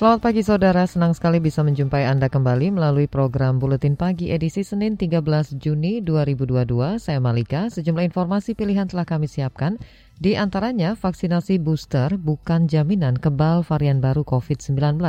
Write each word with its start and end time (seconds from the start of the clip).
Selamat 0.00 0.24
pagi 0.24 0.40
saudara, 0.40 0.88
senang 0.88 1.12
sekali 1.12 1.44
bisa 1.44 1.60
menjumpai 1.60 2.08
Anda 2.08 2.32
kembali 2.32 2.72
melalui 2.72 3.04
program 3.04 3.60
Buletin 3.60 4.00
Pagi 4.00 4.32
edisi 4.32 4.64
Senin 4.64 4.96
13 4.96 5.60
Juni 5.60 6.00
2022. 6.00 6.96
Saya 6.96 7.20
Malika, 7.20 7.68
sejumlah 7.68 8.08
informasi 8.08 8.56
pilihan 8.56 8.88
telah 8.88 9.04
kami 9.04 9.28
siapkan. 9.28 9.76
Di 10.16 10.40
antaranya 10.40 10.96
vaksinasi 10.96 11.60
booster 11.60 12.16
bukan 12.16 12.64
jaminan 12.64 13.20
kebal 13.20 13.60
varian 13.60 14.00
baru 14.00 14.24
COVID-19. 14.24 15.04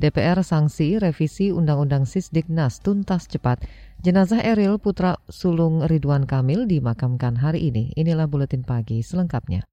DPR 0.00 0.40
sanksi 0.40 0.96
revisi 0.96 1.52
Undang-Undang 1.52 2.08
Sisdiknas 2.08 2.80
tuntas 2.80 3.28
cepat. 3.28 3.60
Jenazah 4.00 4.40
Eril 4.40 4.80
Putra 4.80 5.20
Sulung 5.28 5.84
Ridwan 5.84 6.24
Kamil 6.24 6.64
dimakamkan 6.64 7.36
hari 7.36 7.68
ini. 7.68 7.92
Inilah 7.92 8.24
Buletin 8.24 8.64
Pagi 8.64 9.04
selengkapnya. 9.04 9.68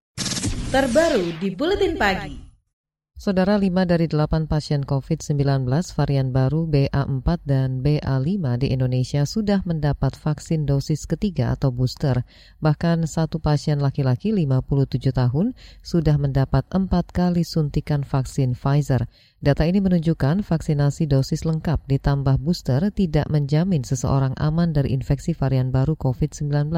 Terbaru 0.75 1.39
di 1.39 1.55
Buletin 1.55 1.95
Pagi. 1.95 2.46
Saudara 3.17 3.57
5 3.57 3.65
dari 3.89 4.05
8 4.05 4.45
pasien 4.45 4.85
COVID-19 4.85 5.65
varian 5.97 6.29
baru 6.29 6.69
BA4 6.69 7.27
dan 7.49 7.81
BA5 7.81 8.61
di 8.61 8.69
Indonesia 8.69 9.25
sudah 9.25 9.65
mendapat 9.65 10.13
vaksin 10.13 10.69
dosis 10.69 11.09
ketiga 11.09 11.57
atau 11.57 11.73
booster. 11.73 12.21
Bahkan 12.61 13.09
satu 13.09 13.41
pasien 13.41 13.81
laki-laki 13.81 14.29
57 14.29 15.09
tahun 15.17 15.57
sudah 15.81 16.13
mendapat 16.21 16.69
empat 16.69 17.09
kali 17.09 17.41
suntikan 17.41 18.05
vaksin 18.05 18.53
Pfizer. 18.53 19.09
Data 19.41 19.65
ini 19.65 19.81
menunjukkan 19.81 20.45
vaksinasi 20.45 21.09
dosis 21.09 21.41
lengkap 21.41 21.89
ditambah 21.89 22.37
booster 22.37 22.85
tidak 22.93 23.25
menjamin 23.33 23.81
seseorang 23.81 24.37
aman 24.37 24.77
dari 24.77 24.93
infeksi 24.93 25.33
varian 25.33 25.73
baru 25.73 25.97
COVID-19. 25.97 26.69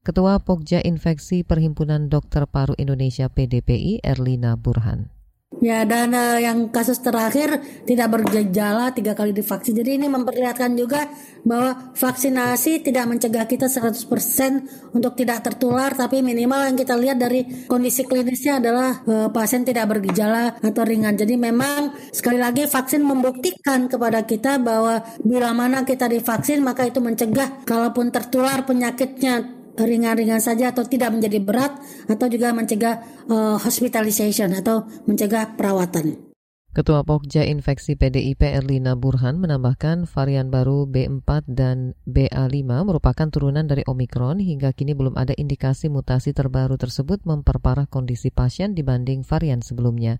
Ketua 0.00 0.40
Pokja 0.40 0.80
Infeksi 0.80 1.44
Perhimpunan 1.44 2.08
Dokter 2.08 2.48
Paru 2.48 2.72
Indonesia 2.80 3.28
PDPI 3.28 4.00
Erlina 4.00 4.56
Burhan. 4.56 5.13
Ya 5.62 5.86
dan 5.86 6.12
uh, 6.12 6.38
yang 6.42 6.68
kasus 6.74 6.98
terakhir 6.98 7.62
tidak 7.86 8.10
bergejala 8.10 8.90
tiga 8.90 9.14
kali 9.14 9.30
divaksin. 9.30 9.78
Jadi 9.78 10.02
ini 10.02 10.06
memperlihatkan 10.10 10.74
juga 10.74 11.06
bahwa 11.46 11.94
vaksinasi 11.94 12.82
tidak 12.82 13.04
mencegah 13.06 13.46
kita 13.46 13.70
100% 13.70 14.92
untuk 14.92 15.14
tidak 15.14 15.46
tertular, 15.46 15.94
tapi 15.94 16.20
minimal 16.20 16.68
yang 16.68 16.76
kita 16.76 16.98
lihat 16.98 17.16
dari 17.22 17.66
kondisi 17.70 18.02
klinisnya 18.04 18.58
adalah 18.58 19.02
uh, 19.06 19.28
pasien 19.30 19.62
tidak 19.62 19.88
bergejala 19.88 20.58
atau 20.58 20.82
ringan. 20.82 21.14
Jadi 21.14 21.38
memang 21.38 21.94
sekali 22.10 22.36
lagi 22.42 22.66
vaksin 22.66 23.00
membuktikan 23.06 23.86
kepada 23.86 24.26
kita 24.26 24.58
bahwa 24.58 25.00
bila 25.22 25.54
mana 25.54 25.86
kita 25.86 26.10
divaksin 26.10 26.60
maka 26.60 26.84
itu 26.88 26.98
mencegah 26.98 27.64
kalaupun 27.64 28.10
tertular 28.10 28.66
penyakitnya 28.66 29.63
ringan-ringan 29.78 30.38
saja 30.38 30.70
atau 30.70 30.86
tidak 30.86 31.10
menjadi 31.10 31.38
berat 31.42 31.74
atau 32.06 32.26
juga 32.30 32.54
mencegah 32.54 33.02
uh, 33.26 33.58
hospitalization 33.58 34.54
atau 34.54 34.86
mencegah 35.06 35.58
perawatan. 35.58 36.34
Ketua 36.74 37.06
Pokja 37.06 37.46
Infeksi 37.46 37.94
PDIP 37.94 38.42
Erlina 38.50 38.98
Burhan 38.98 39.38
menambahkan 39.38 40.10
varian 40.10 40.50
baru 40.50 40.90
B4 40.90 41.46
dan 41.46 41.94
BA5 42.02 42.66
merupakan 42.66 43.30
turunan 43.30 43.62
dari 43.62 43.86
Omikron 43.86 44.42
hingga 44.42 44.74
kini 44.74 44.90
belum 44.90 45.14
ada 45.14 45.38
indikasi 45.38 45.86
mutasi 45.86 46.34
terbaru 46.34 46.74
tersebut 46.74 47.22
memperparah 47.22 47.86
kondisi 47.86 48.34
pasien 48.34 48.74
dibanding 48.74 49.22
varian 49.22 49.62
sebelumnya. 49.62 50.18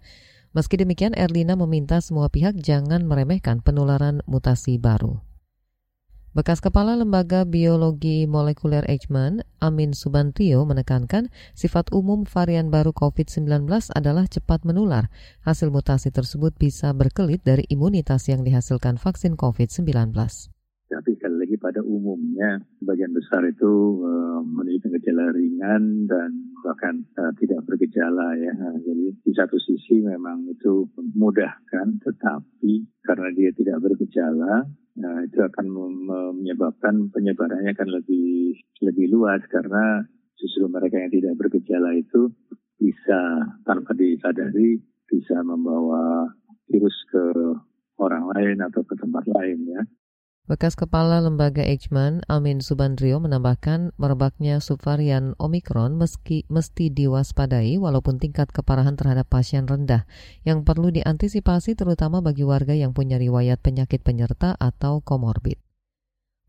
Meski 0.54 0.78
demikian, 0.78 1.18
Erlina 1.18 1.58
meminta 1.58 1.98
semua 1.98 2.30
pihak 2.30 2.54
jangan 2.62 3.02
meremehkan 3.02 3.58
penularan 3.58 4.22
mutasi 4.30 4.78
baru. 4.78 5.33
Bekas 6.34 6.58
Kepala 6.58 6.98
Lembaga 6.98 7.46
Biologi 7.46 8.26
Molekuler 8.26 8.82
Eichmann, 8.90 9.46
Amin 9.62 9.94
Subantrio 9.94 10.66
menekankan 10.66 11.30
sifat 11.54 11.94
umum 11.94 12.26
varian 12.26 12.74
baru 12.74 12.90
COVID-19 12.90 13.70
adalah 13.94 14.26
cepat 14.26 14.66
menular. 14.66 15.14
Hasil 15.46 15.70
mutasi 15.70 16.10
tersebut 16.10 16.58
bisa 16.58 16.90
berkelit 16.90 17.46
dari 17.46 17.62
imunitas 17.70 18.26
yang 18.26 18.42
dihasilkan 18.42 18.98
vaksin 18.98 19.38
COVID-19. 19.38 20.10
Tapi 20.90 21.10
sekali 21.14 21.36
lagi 21.38 21.54
pada 21.54 21.78
umumnya 21.86 22.58
sebagian 22.82 23.14
besar 23.14 23.46
itu 23.46 24.02
uh, 24.02 24.42
menunjukkan 24.42 24.90
gejala 24.90 25.30
ringan 25.38 26.10
dan 26.10 26.34
bahkan 26.66 27.06
uh, 27.14 27.30
tidak 27.38 27.62
bergejala 27.62 28.34
ya. 28.42 28.54
Jadi 28.82 29.22
di 29.22 29.32
satu 29.38 29.54
sisi 29.62 30.02
memang 30.02 30.50
itu 30.50 30.82
mudah 31.14 31.62
kan, 31.70 31.94
tetapi 32.02 32.90
karena 33.06 33.30
dia 33.38 33.54
tidak 33.54 33.86
bergejala, 33.86 34.66
Nah, 34.94 35.26
itu 35.26 35.42
akan 35.42 35.66
menyebabkan 36.38 37.10
penyebarannya 37.10 37.74
akan 37.74 37.90
lebih 37.98 38.54
lebih 38.78 39.10
luas 39.10 39.42
karena 39.50 40.06
justru 40.38 40.70
mereka 40.70 41.02
yang 41.02 41.10
tidak 41.10 41.34
bergejala 41.34 41.98
itu 41.98 42.30
bisa 42.78 43.50
tanpa 43.66 43.90
disadari 43.98 44.78
bisa 45.10 45.42
membawa 45.42 46.30
virus 46.70 46.94
ke 47.10 47.24
orang 47.98 48.30
lain 48.34 48.58
atau 48.62 48.82
ke 48.86 48.94
tempat 48.98 49.24
lain 49.30 49.58
ya. 49.66 49.82
Bekas 50.44 50.76
Kepala 50.76 51.24
Lembaga 51.24 51.64
Eichmann, 51.64 52.20
Amin 52.28 52.60
Subandrio 52.60 53.16
menambahkan 53.16 53.96
merebaknya 53.96 54.60
subvarian 54.60 55.32
Omikron 55.40 55.96
meski 55.96 56.44
mesti 56.52 56.92
diwaspadai 56.92 57.80
walaupun 57.80 58.20
tingkat 58.20 58.52
keparahan 58.52 58.92
terhadap 58.92 59.24
pasien 59.24 59.64
rendah 59.64 60.04
yang 60.44 60.60
perlu 60.60 60.92
diantisipasi 60.92 61.80
terutama 61.80 62.20
bagi 62.20 62.44
warga 62.44 62.76
yang 62.76 62.92
punya 62.92 63.16
riwayat 63.16 63.56
penyakit 63.64 64.04
penyerta 64.04 64.52
atau 64.60 65.00
komorbid. 65.00 65.56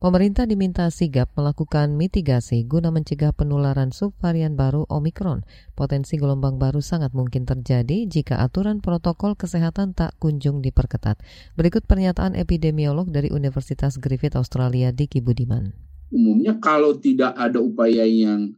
Pemerintah 0.05 0.45
diminta 0.45 0.85
sigap 0.93 1.33
melakukan 1.33 1.97
mitigasi 1.97 2.61
guna 2.69 2.93
mencegah 2.93 3.33
penularan 3.33 3.89
subvarian 3.89 4.53
baru 4.53 4.85
Omikron. 4.85 5.41
Potensi 5.73 6.21
gelombang 6.21 6.61
baru 6.61 6.77
sangat 6.77 7.17
mungkin 7.17 7.49
terjadi 7.49 8.05
jika 8.05 8.37
aturan 8.37 8.85
protokol 8.85 9.33
kesehatan 9.33 9.97
tak 9.97 10.13
kunjung 10.21 10.61
diperketat. 10.61 11.17
Berikut 11.57 11.89
pernyataan 11.89 12.37
epidemiolog 12.37 13.09
dari 13.09 13.33
Universitas 13.33 13.97
Griffith 13.97 14.37
Australia 14.37 14.93
Diki 14.93 15.25
Budiman. 15.25 15.73
Umumnya 16.13 16.61
kalau 16.61 17.01
tidak 17.01 17.33
ada 17.33 17.57
upaya 17.57 18.05
yang 18.05 18.53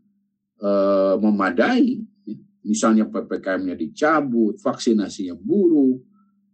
uh, 0.59 1.15
memadai, 1.15 2.03
misalnya 2.67 3.07
PPKM-nya 3.07 3.79
dicabut, 3.79 4.59
vaksinasinya 4.59 5.39
buruk, 5.39 6.03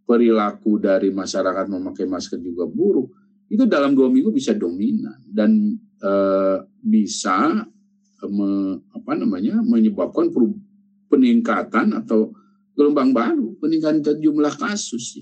perilaku 0.05 0.77
dari 0.77 1.09
masyarakat 1.09 1.65
memakai 1.65 2.05
masker 2.05 2.37
juga 2.37 2.69
buruk, 2.69 3.22
itu 3.51 3.63
dalam 3.67 3.93
dua 3.93 4.07
minggu 4.09 4.31
bisa 4.31 4.55
dominan 4.55 5.19
dan 5.29 5.77
uh, 6.03 6.63
bisa 6.83 7.67
uh, 8.23 8.29
me, 8.31 8.79
apa 8.95 9.11
namanya 9.17 9.59
menyebabkan 9.63 10.31
peningkatan 11.11 11.93
atau 12.03 12.33
gelombang 12.73 13.13
baru 13.13 13.53
peningkatan 13.61 14.17
jumlah 14.19 14.53
kasus. 14.57 15.21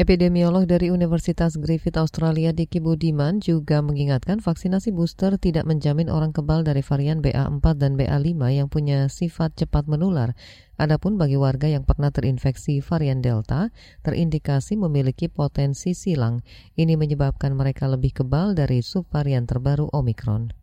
Epidemiolog 0.00 0.64
dari 0.64 0.88
Universitas 0.88 1.60
Griffith 1.60 2.00
Australia 2.00 2.48
Diki 2.56 2.80
Budiman 2.80 3.44
juga 3.44 3.84
mengingatkan 3.84 4.40
vaksinasi 4.40 4.88
booster 4.88 5.36
tidak 5.36 5.68
menjamin 5.68 6.08
orang 6.08 6.32
kebal 6.32 6.64
dari 6.64 6.80
varian 6.80 7.20
BA4 7.20 7.60
dan 7.76 8.00
BA5 8.00 8.40
yang 8.56 8.72
punya 8.72 9.12
sifat 9.12 9.52
cepat 9.52 9.84
menular. 9.92 10.32
Adapun 10.80 11.20
bagi 11.20 11.36
warga 11.36 11.68
yang 11.68 11.84
pernah 11.84 12.08
terinfeksi 12.08 12.80
varian 12.80 13.20
Delta, 13.20 13.68
terindikasi 14.00 14.80
memiliki 14.80 15.28
potensi 15.28 15.92
silang. 15.92 16.40
Ini 16.72 16.96
menyebabkan 16.96 17.52
mereka 17.52 17.84
lebih 17.84 18.16
kebal 18.16 18.56
dari 18.56 18.80
subvarian 18.80 19.44
terbaru 19.44 19.92
Omicron. 19.92 20.61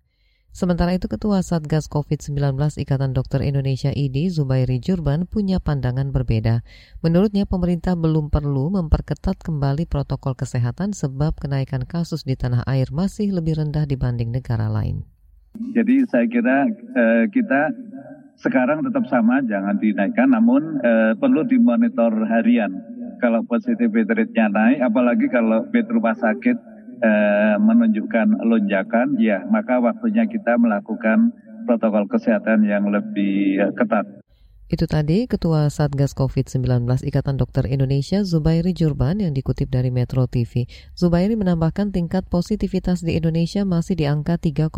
Sementara 0.49 0.97
itu 0.97 1.05
Ketua 1.05 1.45
Satgas 1.45 1.85
COVID-19 1.85 2.57
Ikatan 2.81 3.13
Dokter 3.13 3.45
Indonesia 3.45 3.93
IDI 3.93 4.33
Zubairi 4.33 4.81
Jurban 4.81 5.29
punya 5.29 5.61
pandangan 5.61 6.09
berbeda. 6.09 6.65
Menurutnya 7.05 7.45
pemerintah 7.45 7.93
belum 7.93 8.33
perlu 8.33 8.73
memperketat 8.73 9.37
kembali 9.45 9.85
protokol 9.85 10.33
kesehatan 10.33 10.97
sebab 10.97 11.37
kenaikan 11.37 11.85
kasus 11.85 12.25
di 12.25 12.33
tanah 12.33 12.65
air 12.65 12.89
masih 12.89 13.29
lebih 13.29 13.61
rendah 13.61 13.85
dibanding 13.85 14.33
negara 14.33 14.65
lain. 14.65 15.05
Jadi 15.77 16.05
saya 16.09 16.25
kira 16.25 16.65
eh, 16.97 17.25
kita 17.29 17.69
sekarang 18.41 18.81
tetap 18.87 19.05
sama, 19.05 19.45
jangan 19.45 19.77
dinaikkan, 19.77 20.33
namun 20.33 20.81
eh, 20.81 21.13
perlu 21.13 21.45
dimonitor 21.45 22.09
harian. 22.25 22.73
Kalau 23.21 23.43
positivity 23.45 24.07
rate-nya 24.07 24.47
naik, 24.49 24.79
apalagi 24.81 25.27
kalau 25.29 25.67
bed 25.69 25.91
rumah 25.91 26.15
sakit 26.15 26.55
eh, 26.99 27.55
menunjukkan 27.57 28.43
lonjakan, 28.43 29.19
ya 29.19 29.43
maka 29.47 29.79
waktunya 29.79 30.27
kita 30.27 30.55
melakukan 30.59 31.33
protokol 31.67 32.07
kesehatan 32.09 32.65
yang 32.65 32.87
lebih 32.89 33.61
ketat. 33.77 34.05
Itu 34.69 34.85
tadi 34.85 35.25
Ketua 35.25 35.65
Satgas 35.73 36.13
COVID-19 36.13 36.85
Ikatan 37.01 37.41
Dokter 37.41 37.65
Indonesia 37.65 38.21
Zubairi 38.21 38.69
Jurban 38.69 39.17
yang 39.17 39.33
dikutip 39.33 39.65
dari 39.73 39.89
Metro 39.89 40.29
TV. 40.29 40.69
Zubairi 40.93 41.33
menambahkan 41.33 41.89
tingkat 41.89 42.29
positivitas 42.29 43.01
di 43.01 43.17
Indonesia 43.17 43.65
masih 43.65 43.97
di 43.97 44.05
angka 44.05 44.37
3,8 44.37 44.69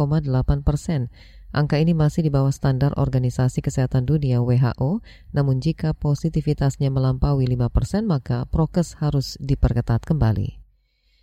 persen. 0.63 1.11
Angka 1.51 1.83
ini 1.83 1.91
masih 1.91 2.23
di 2.23 2.31
bawah 2.31 2.55
standar 2.55 2.95
Organisasi 2.95 3.59
Kesehatan 3.59 4.07
Dunia 4.07 4.39
WHO, 4.39 5.03
namun 5.35 5.59
jika 5.59 5.91
positivitasnya 5.91 6.87
melampaui 6.87 7.43
5 7.43 7.67
persen 7.67 8.07
maka 8.07 8.47
prokes 8.47 8.95
harus 9.03 9.35
diperketat 9.43 10.07
kembali. 10.07 10.60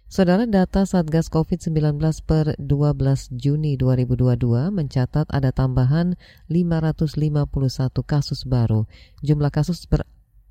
Saudara 0.08 0.48
data 0.48 0.88
Satgas 0.88 1.28
COVID-19 1.28 2.00
per 2.24 2.56
12 2.56 3.28
Juni 3.36 3.76
2022 3.76 4.72
mencatat 4.72 5.28
ada 5.28 5.52
tambahan 5.52 6.16
551 6.48 7.52
kasus 8.08 8.48
baru. 8.48 8.88
Jumlah 9.20 9.52
kasus 9.52 9.84
ber 9.84 10.08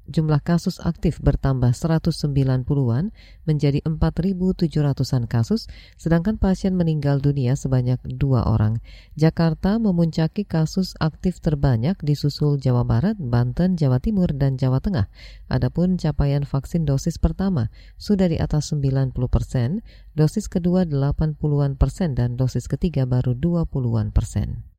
jumlah 0.07 0.39
kasus 0.39 0.79
aktif 0.79 1.19
bertambah 1.19 1.75
190-an 1.75 3.11
menjadi 3.43 3.79
4.700-an 3.83 5.27
kasus, 5.27 5.67
sedangkan 5.99 6.39
pasien 6.39 6.73
meninggal 6.79 7.19
dunia 7.19 7.59
sebanyak 7.59 7.99
dua 8.15 8.47
orang. 8.47 8.79
Jakarta 9.19 9.75
memuncaki 9.77 10.47
kasus 10.47 10.95
aktif 11.03 11.43
terbanyak 11.43 11.99
di 11.99 12.15
susul 12.15 12.55
Jawa 12.55 12.87
Barat, 12.87 13.19
Banten, 13.19 13.75
Jawa 13.75 13.99
Timur, 13.99 14.31
dan 14.31 14.55
Jawa 14.55 14.79
Tengah. 14.79 15.11
Adapun 15.51 15.99
capaian 15.99 16.47
vaksin 16.47 16.87
dosis 16.87 17.19
pertama 17.19 17.67
sudah 17.99 18.31
di 18.31 18.39
atas 18.39 18.71
90 18.71 19.11
persen, 19.27 19.83
dosis 20.15 20.47
kedua 20.47 20.87
80-an 20.87 21.75
persen, 21.75 22.15
dan 22.15 22.39
dosis 22.39 22.71
ketiga 22.71 23.03
baru 23.03 23.35
20-an 23.35 24.15
persen. 24.15 24.76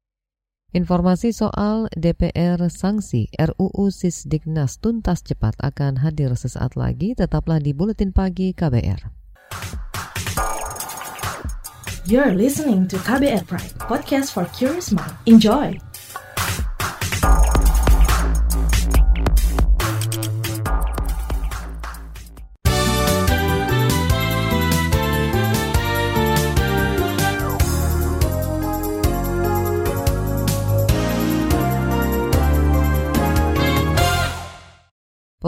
Informasi 0.69 1.32
soal 1.32 1.88
DPR 1.97 2.61
sanksi 2.69 3.32
RUU 3.41 3.88
Sisdiknas 3.88 4.76
tuntas 4.76 5.25
cepat 5.25 5.56
akan 5.65 6.05
hadir 6.05 6.37
sesaat 6.37 6.76
lagi. 6.76 7.17
Tetaplah 7.17 7.56
di 7.56 7.73
Buletin 7.73 8.12
Pagi 8.12 8.53
KBR. 8.53 9.00
You're 12.05 12.37
listening 12.37 12.85
to 12.93 13.00
KBR 13.00 13.49
Pride, 13.49 13.81
podcast 13.81 14.37
for 14.37 14.44
curious 14.53 14.93
mind. 14.93 15.17
Enjoy! 15.25 15.88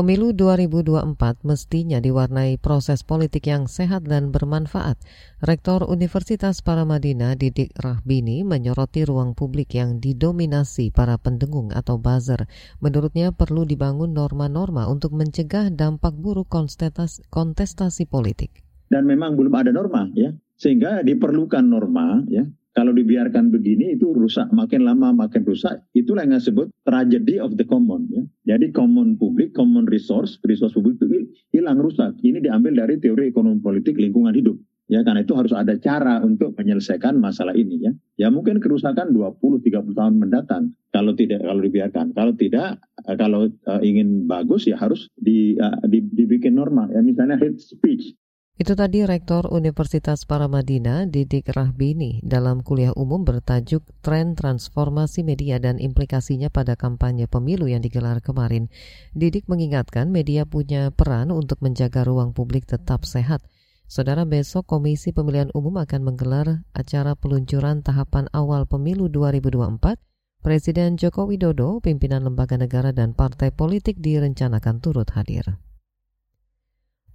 Pemilu 0.01 0.33
2024 0.33 1.45
mestinya 1.45 2.01
diwarnai 2.01 2.57
proses 2.57 3.05
politik 3.05 3.53
yang 3.53 3.69
sehat 3.69 4.09
dan 4.09 4.33
bermanfaat. 4.33 4.97
Rektor 5.45 5.85
Universitas 5.85 6.65
Paramadina 6.65 7.37
Didik 7.37 7.77
Rahbini 7.77 8.41
menyoroti 8.41 9.05
ruang 9.05 9.37
publik 9.37 9.77
yang 9.77 10.01
didominasi 10.01 10.89
para 10.89 11.21
pendengung 11.21 11.69
atau 11.77 12.01
buzzer. 12.01 12.49
Menurutnya 12.81 13.37
perlu 13.37 13.69
dibangun 13.69 14.17
norma-norma 14.17 14.89
untuk 14.89 15.13
mencegah 15.13 15.69
dampak 15.69 16.17
buruk 16.17 16.49
kontestasi, 16.49 18.09
politik. 18.09 18.65
Dan 18.89 19.05
memang 19.05 19.37
belum 19.37 19.53
ada 19.53 19.69
norma 19.69 20.09
ya, 20.17 20.33
sehingga 20.57 21.05
diperlukan 21.05 21.69
norma 21.69 22.25
ya 22.25 22.49
kalau 22.71 22.95
dibiarkan 22.95 23.51
begini 23.51 23.99
itu 23.99 24.15
rusak, 24.15 24.47
makin 24.55 24.87
lama 24.87 25.11
makin 25.11 25.43
rusak. 25.43 25.83
Itulah 25.91 26.23
yang 26.23 26.39
disebut 26.39 26.71
tragedy 26.87 27.43
of 27.43 27.59
the 27.59 27.67
common. 27.67 28.07
Ya. 28.07 28.23
Jadi 28.55 28.71
common 28.71 29.19
publik, 29.19 29.59
common 29.59 29.91
resource, 29.91 30.39
resource 30.47 30.79
publik 30.79 31.03
itu 31.03 31.27
hilang 31.51 31.83
rusak. 31.83 32.15
Ini 32.23 32.39
diambil 32.39 32.87
dari 32.87 33.03
teori 33.03 33.27
ekonomi 33.35 33.59
politik 33.59 33.99
lingkungan 33.99 34.31
hidup. 34.39 34.55
Ya, 34.91 35.07
karena 35.07 35.23
itu 35.23 35.39
harus 35.39 35.55
ada 35.55 35.79
cara 35.79 36.19
untuk 36.19 36.59
menyelesaikan 36.59 37.15
masalah 37.15 37.55
ini 37.55 37.79
ya. 37.79 37.93
Ya 38.19 38.27
mungkin 38.27 38.59
kerusakan 38.59 39.15
20-30 39.15 39.95
tahun 39.95 40.15
mendatang 40.19 40.75
kalau 40.91 41.15
tidak 41.15 41.47
kalau 41.47 41.63
dibiarkan. 41.63 42.11
Kalau 42.11 42.35
tidak 42.35 42.83
eh, 43.07 43.15
kalau 43.15 43.47
uh, 43.71 43.81
ingin 43.87 44.27
bagus 44.27 44.67
ya 44.67 44.75
harus 44.75 45.07
di, 45.15 45.55
uh, 45.63 45.79
di, 45.87 46.03
dibikin 46.11 46.59
normal 46.59 46.91
ya 46.91 47.07
misalnya 47.07 47.39
hate 47.39 47.63
speech 47.63 48.19
itu 48.61 48.77
tadi 48.77 49.09
Rektor 49.09 49.49
Universitas 49.49 50.29
Paramadina 50.29 51.09
Didik 51.09 51.49
Rahbini 51.49 52.21
dalam 52.21 52.61
kuliah 52.61 52.93
umum 52.93 53.25
bertajuk 53.25 53.81
Tren 54.05 54.37
Transformasi 54.37 55.25
Media 55.25 55.57
dan 55.57 55.81
Implikasinya 55.81 56.53
pada 56.53 56.77
Kampanye 56.77 57.25
Pemilu 57.25 57.73
yang 57.73 57.81
digelar 57.81 58.21
kemarin. 58.21 58.69
Didik 59.17 59.49
mengingatkan 59.49 60.13
media 60.13 60.45
punya 60.45 60.93
peran 60.93 61.33
untuk 61.33 61.65
menjaga 61.65 62.05
ruang 62.05 62.37
publik 62.37 62.69
tetap 62.69 63.09
sehat. 63.09 63.41
Saudara 63.89 64.29
besok 64.29 64.69
Komisi 64.69 65.17
Pemilihan 65.17 65.49
Umum 65.57 65.81
akan 65.81 66.13
menggelar 66.13 66.61
acara 66.77 67.17
peluncuran 67.17 67.81
tahapan 67.81 68.29
awal 68.37 68.69
pemilu 68.69 69.09
2024 69.09 69.97
Presiden 70.45 71.01
Joko 71.01 71.25
Widodo, 71.25 71.81
pimpinan 71.81 72.29
lembaga 72.29 72.61
negara 72.61 72.93
dan 72.93 73.17
partai 73.17 73.57
politik 73.57 74.05
direncanakan 74.05 74.85
turut 74.85 75.09
hadir. 75.17 75.57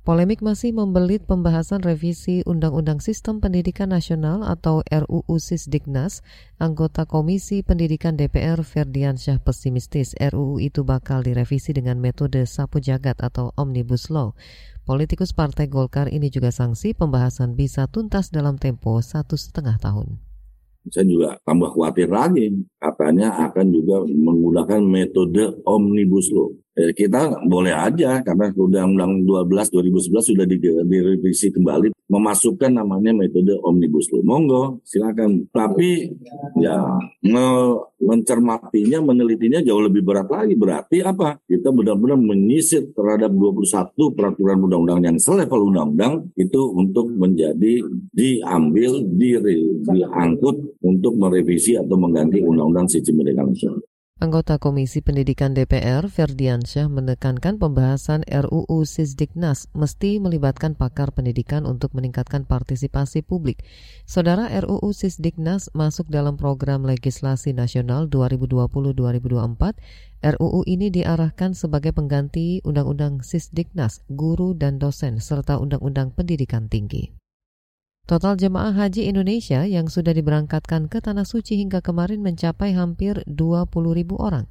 Polemik 0.05 0.45
masih 0.45 0.69
membelit 0.69 1.25
pembahasan 1.25 1.81
revisi 1.81 2.45
Undang-Undang 2.45 3.01
Sistem 3.01 3.41
Pendidikan 3.41 3.89
Nasional 3.89 4.45
atau 4.45 4.85
RUU 4.85 5.41
Sisdiknas. 5.41 6.21
Anggota 6.61 7.09
Komisi 7.09 7.65
Pendidikan 7.65 8.13
DPR 8.13 8.61
Ferdiansyah 8.61 9.41
pesimistis 9.41 10.13
RUU 10.21 10.61
itu 10.61 10.85
bakal 10.85 11.25
direvisi 11.25 11.73
dengan 11.73 11.97
metode 11.97 12.45
sapu 12.45 12.77
jagat 12.77 13.17
atau 13.17 13.49
Omnibus 13.57 14.13
Law. 14.13 14.37
Politikus 14.85 15.33
Partai 15.33 15.65
Golkar 15.73 16.13
ini 16.13 16.29
juga 16.29 16.53
sanksi 16.53 16.93
pembahasan 16.93 17.57
bisa 17.57 17.89
tuntas 17.89 18.29
dalam 18.29 18.61
tempo 18.61 19.01
satu 19.01 19.33
setengah 19.33 19.81
tahun 19.81 20.21
saya 20.85 21.01
juga 21.09 21.33
tambah 21.41 21.73
khawatir 21.73 22.05
lagi 22.13 22.61
katanya 22.77 23.33
akan 23.49 23.73
juga 23.73 24.05
menggunakan 24.05 24.85
metode 24.85 25.65
omnibus 25.65 26.29
law. 26.29 26.53
Ya, 26.75 26.91
kita 26.91 27.39
boleh 27.47 27.71
aja 27.71 28.19
karena 28.19 28.51
Undang-Undang 28.51 29.23
12 29.47 29.71
2011 29.71 30.35
sudah 30.35 30.43
direvisi 30.83 31.47
kembali 31.47 31.95
memasukkan 32.11 32.67
namanya 32.67 33.15
metode 33.15 33.55
omnibus 33.63 34.11
law. 34.11 34.21
Monggo, 34.27 34.83
silakan. 34.83 35.47
Tapi 35.55 36.11
ya 36.59 36.99
mencermatinya, 38.03 38.99
menelitinya 39.07 39.63
jauh 39.63 39.87
lebih 39.87 40.03
berat 40.03 40.27
lagi. 40.27 40.59
Berarti 40.59 40.99
apa? 40.99 41.39
Kita 41.47 41.71
benar-benar 41.71 42.19
menyisir 42.19 42.91
terhadap 42.91 43.31
21 43.31 44.11
peraturan 44.11 44.59
undang-undang 44.59 44.99
yang 44.99 45.15
selevel 45.15 45.71
undang-undang 45.71 46.27
itu 46.35 46.59
untuk 46.75 47.07
menjadi 47.07 47.87
diambil, 48.11 48.99
diri, 49.15 49.79
diangkut 49.79 50.83
untuk 50.83 51.15
merevisi 51.15 51.79
atau 51.79 51.95
mengganti 51.95 52.43
undang-undang 52.43 52.91
sistem 52.91 53.23
pendidikan 53.23 53.47
nasional. 53.47 53.79
Anggota 54.25 54.55
Komisi 54.55 55.03
Pendidikan 55.03 55.51
DPR, 55.51 56.07
Ferdiansyah, 56.07 56.87
menekankan 56.87 57.59
pembahasan 57.59 58.23
RUU 58.23 58.87
Sisdiknas 58.87 59.67
mesti 59.75 60.23
melibatkan 60.23 60.71
pakar 60.71 61.11
pendidikan 61.11 61.67
untuk 61.67 61.91
meningkatkan 61.91 62.47
partisipasi 62.47 63.27
publik. 63.27 63.67
Saudara 64.07 64.47
RUU 64.47 64.95
Sisdiknas 64.95 65.67
masuk 65.75 66.07
dalam 66.07 66.39
program 66.39 66.87
legislasi 66.87 67.51
nasional 67.51 68.07
2020-2024. 68.07 69.83
RUU 70.39 70.63
ini 70.63 70.87
diarahkan 70.95 71.51
sebagai 71.51 71.91
pengganti 71.91 72.63
Undang-Undang 72.63 73.19
Sisdiknas, 73.19 73.99
guru 74.07 74.55
dan 74.55 74.79
dosen, 74.79 75.19
serta 75.19 75.59
Undang-Undang 75.59 76.15
Pendidikan 76.15 76.71
Tinggi. 76.71 77.24
Total 78.05 78.37
jemaah 78.37 78.69
haji 78.69 79.09
Indonesia 79.09 79.65
yang 79.65 79.89
sudah 79.89 80.13
diberangkatkan 80.13 80.93
ke 80.93 81.01
Tanah 81.01 81.25
Suci 81.25 81.57
hingga 81.57 81.81
kemarin 81.81 82.21
mencapai 82.21 82.77
hampir 82.77 83.25
20 83.25 83.65
ribu 83.97 84.21
orang. 84.21 84.45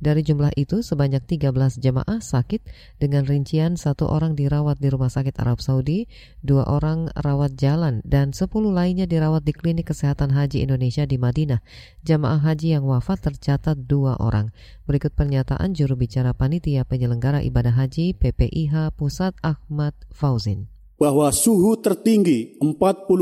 Dari 0.00 0.24
jumlah 0.24 0.56
itu, 0.56 0.80
sebanyak 0.80 1.20
13 1.28 1.84
jemaah 1.84 2.24
sakit 2.24 2.64
dengan 2.96 3.28
rincian 3.28 3.76
satu 3.76 4.08
orang 4.08 4.32
dirawat 4.32 4.80
di 4.80 4.88
Rumah 4.88 5.12
Sakit 5.12 5.36
Arab 5.36 5.60
Saudi, 5.60 6.08
dua 6.40 6.64
orang 6.64 7.12
rawat 7.12 7.60
jalan, 7.60 8.00
dan 8.08 8.32
10 8.32 8.48
lainnya 8.72 9.04
dirawat 9.04 9.44
di 9.44 9.52
Klinik 9.52 9.92
Kesehatan 9.92 10.32
Haji 10.32 10.64
Indonesia 10.64 11.04
di 11.04 11.20
Madinah. 11.20 11.60
Jemaah 12.08 12.40
haji 12.40 12.72
yang 12.72 12.88
wafat 12.88 13.20
tercatat 13.20 13.84
dua 13.84 14.16
orang. 14.16 14.48
Berikut 14.88 15.12
pernyataan 15.12 15.76
juru 15.76 15.92
bicara 16.00 16.32
panitia 16.32 16.88
penyelenggara 16.88 17.44
ibadah 17.44 17.76
haji 17.76 18.16
PPIH 18.16 18.96
Pusat 18.96 19.36
Ahmad 19.44 19.92
Fauzin 20.08 20.73
bahwa 21.04 21.28
suhu 21.28 21.76
tertinggi 21.76 22.56
45 22.64 23.12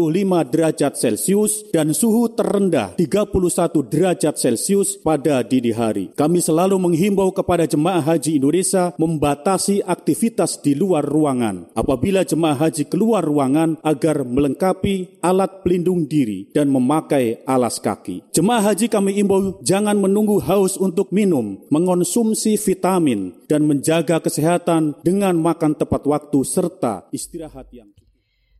derajat 0.54 0.94
Celcius 0.94 1.66
dan 1.74 1.90
suhu 1.90 2.30
terendah 2.30 2.94
31 2.94 3.90
derajat 3.90 4.38
Celcius 4.38 4.94
pada 5.02 5.42
dini 5.42 5.74
hari. 5.74 6.14
Kami 6.14 6.38
selalu 6.38 6.78
menghimbau 6.78 7.34
kepada 7.34 7.66
jemaah 7.66 7.98
haji 7.98 8.38
Indonesia 8.38 8.94
membatasi 9.02 9.82
aktivitas 9.82 10.62
di 10.62 10.78
luar 10.78 11.02
ruangan. 11.02 11.74
Apabila 11.74 12.22
jemaah 12.22 12.54
haji 12.54 12.86
keluar 12.86 13.26
ruangan 13.26 13.74
agar 13.82 14.22
melengkapi 14.22 15.18
alat 15.18 15.66
pelindung 15.66 16.06
diri 16.06 16.54
dan 16.54 16.70
memakai 16.70 17.42
alas 17.50 17.82
kaki. 17.82 18.30
Jemaah 18.30 18.70
haji 18.70 18.86
kami 18.86 19.18
imbau 19.18 19.58
jangan 19.66 19.98
menunggu 19.98 20.38
haus 20.38 20.78
untuk 20.78 21.10
minum, 21.10 21.58
mengonsumsi 21.66 22.54
vitamin, 22.54 23.34
dan 23.50 23.66
menjaga 23.66 24.22
kesehatan 24.22 24.94
dengan 25.02 25.34
makan 25.34 25.74
tepat 25.74 26.06
waktu 26.06 26.38
serta 26.46 27.10
istirahat 27.10 27.71
yang 27.72 27.90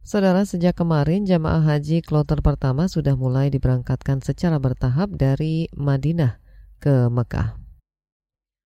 Saudara, 0.02 0.42
sejak 0.42 0.74
kemarin 0.74 1.22
jamaah 1.22 1.62
haji 1.62 2.02
kloter 2.02 2.42
pertama 2.42 2.90
sudah 2.90 3.14
mulai 3.14 3.54
diberangkatkan 3.54 4.18
secara 4.18 4.58
bertahap 4.58 5.14
dari 5.14 5.70
Madinah 5.78 6.42
ke 6.82 7.06
Mekah. 7.06 7.62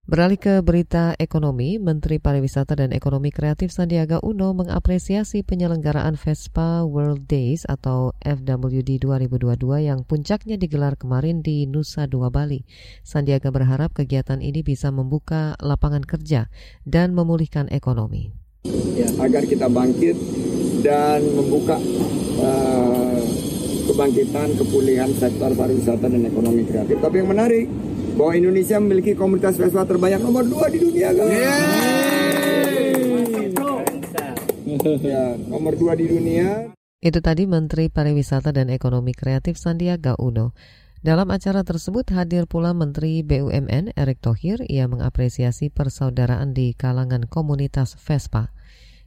Beralih 0.07 0.39
ke 0.39 0.63
berita 0.63 1.19
ekonomi, 1.19 1.77
Menteri 1.83 2.17
Pariwisata 2.17 2.79
dan 2.79 2.95
Ekonomi 2.95 3.27
Kreatif 3.27 3.75
Sandiaga 3.75 4.23
Uno 4.23 4.55
mengapresiasi 4.55 5.43
penyelenggaraan 5.43 6.15
Vespa 6.15 6.87
World 6.87 7.27
Days 7.27 7.67
atau 7.67 8.15
FWD 8.23 9.03
2022 9.03 9.59
yang 9.83 10.07
puncaknya 10.07 10.55
digelar 10.55 10.95
kemarin 10.95 11.43
di 11.43 11.67
Nusa 11.67 12.07
Dua 12.07 12.31
Bali. 12.31 12.63
Sandiaga 13.03 13.51
berharap 13.51 13.93
kegiatan 13.93 14.39
ini 14.39 14.63
bisa 14.63 14.95
membuka 14.95 15.59
lapangan 15.59 16.07
kerja 16.07 16.47
dan 16.87 17.11
memulihkan 17.11 17.67
ekonomi. 17.67 18.46
Ya, 18.97 19.09
agar 19.21 19.45
kita 19.45 19.69
bangkit 19.69 20.17
dan 20.81 21.21
membuka 21.37 21.77
uh, 22.41 23.21
kebangkitan, 23.87 24.57
kepulihan 24.57 25.09
sektor 25.15 25.53
pariwisata 25.53 26.09
dan 26.09 26.25
ekonomi 26.25 26.65
kreatif. 26.65 26.97
Tapi 26.99 27.15
yang 27.21 27.29
menarik, 27.29 27.69
bahwa 28.17 28.33
Indonesia 28.33 28.81
memiliki 28.81 29.13
komunitas 29.13 29.55
Vespa 29.55 29.85
terbanyak 29.85 30.19
nomor 30.25 30.43
dua 30.43 30.65
di 30.73 30.81
dunia 30.81 31.13
kan? 31.13 31.27
Ya, 35.05 35.37
nomor 35.47 35.77
dua 35.77 35.93
di 35.93 36.09
dunia. 36.09 36.73
Itu 36.97 37.21
tadi 37.21 37.45
Menteri 37.45 37.93
Pariwisata 37.93 38.49
dan 38.49 38.73
Ekonomi 38.73 39.13
Kreatif 39.13 39.61
Sandiaga 39.61 40.17
Uno. 40.17 40.57
Dalam 41.05 41.29
acara 41.29 41.61
tersebut 41.61 42.09
hadir 42.09 42.49
pula 42.49 42.73
Menteri 42.73 43.21
BUMN 43.21 43.93
Erick 43.93 44.17
Thohir. 44.25 44.65
Ia 44.65 44.89
mengapresiasi 44.89 45.69
persaudaraan 45.69 46.57
di 46.57 46.73
kalangan 46.73 47.29
komunitas 47.29 47.93
Vespa. 48.01 48.49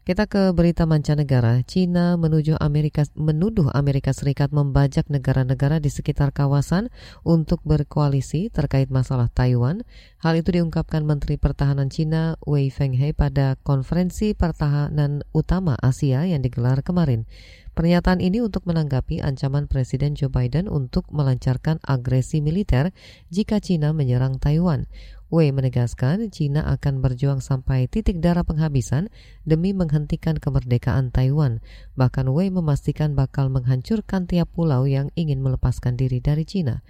Kita 0.00 0.24
ke 0.24 0.56
berita 0.56 0.88
mancanegara. 0.88 1.60
China 1.68 2.16
menuju 2.16 2.56
Amerika, 2.56 3.04
menuduh 3.12 3.68
Amerika 3.76 4.16
Serikat 4.16 4.48
membajak 4.48 5.12
negara-negara 5.12 5.76
di 5.76 5.92
sekitar 5.92 6.32
kawasan 6.32 6.88
untuk 7.20 7.60
berkoalisi 7.68 8.48
terkait 8.48 8.88
masalah 8.88 9.28
Taiwan. 9.28 9.84
Hal 10.24 10.40
itu 10.40 10.56
diungkapkan 10.56 11.04
Menteri 11.04 11.36
Pertahanan 11.36 11.92
China 11.92 12.40
Wei 12.48 12.72
Fenghe 12.72 13.12
pada 13.12 13.60
konferensi 13.60 14.32
pertahanan 14.32 15.20
utama 15.36 15.76
Asia 15.76 16.24
yang 16.24 16.40
digelar 16.40 16.80
kemarin. 16.80 17.28
Pernyataan 17.76 18.24
ini 18.24 18.40
untuk 18.40 18.64
menanggapi 18.64 19.20
ancaman 19.20 19.68
Presiden 19.68 20.16
Joe 20.16 20.32
Biden 20.32 20.64
untuk 20.64 21.12
melancarkan 21.12 21.76
agresi 21.84 22.40
militer 22.40 22.96
jika 23.28 23.60
China 23.60 23.92
menyerang 23.92 24.40
Taiwan. 24.40 24.88
Wei 25.30 25.54
menegaskan 25.54 26.26
China 26.34 26.66
akan 26.66 26.98
berjuang 27.06 27.38
sampai 27.38 27.86
titik 27.86 28.18
darah 28.18 28.42
penghabisan 28.42 29.14
demi 29.46 29.70
menghentikan 29.70 30.34
kemerdekaan 30.34 31.14
Taiwan. 31.14 31.62
Bahkan 31.94 32.26
Wei 32.34 32.50
memastikan 32.50 33.14
bakal 33.14 33.46
menghancurkan 33.46 34.26
tiap 34.26 34.50
pulau 34.50 34.90
yang 34.90 35.14
ingin 35.14 35.38
melepaskan 35.38 35.94
diri 35.94 36.18
dari 36.18 36.42
China. 36.42 36.82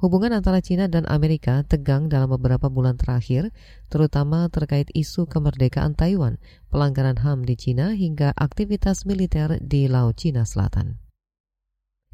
Hubungan 0.00 0.32
antara 0.32 0.64
China 0.64 0.88
dan 0.88 1.04
Amerika 1.04 1.68
tegang 1.68 2.08
dalam 2.08 2.32
beberapa 2.32 2.72
bulan 2.72 2.96
terakhir, 2.96 3.52
terutama 3.92 4.48
terkait 4.48 4.88
isu 4.96 5.28
kemerdekaan 5.28 5.92
Taiwan, 5.92 6.40
pelanggaran 6.72 7.20
HAM 7.20 7.44
di 7.44 7.60
China 7.60 7.92
hingga 7.92 8.32
aktivitas 8.32 9.04
militer 9.04 9.60
di 9.60 9.84
Laut 9.84 10.16
Cina 10.16 10.48
Selatan. 10.48 10.96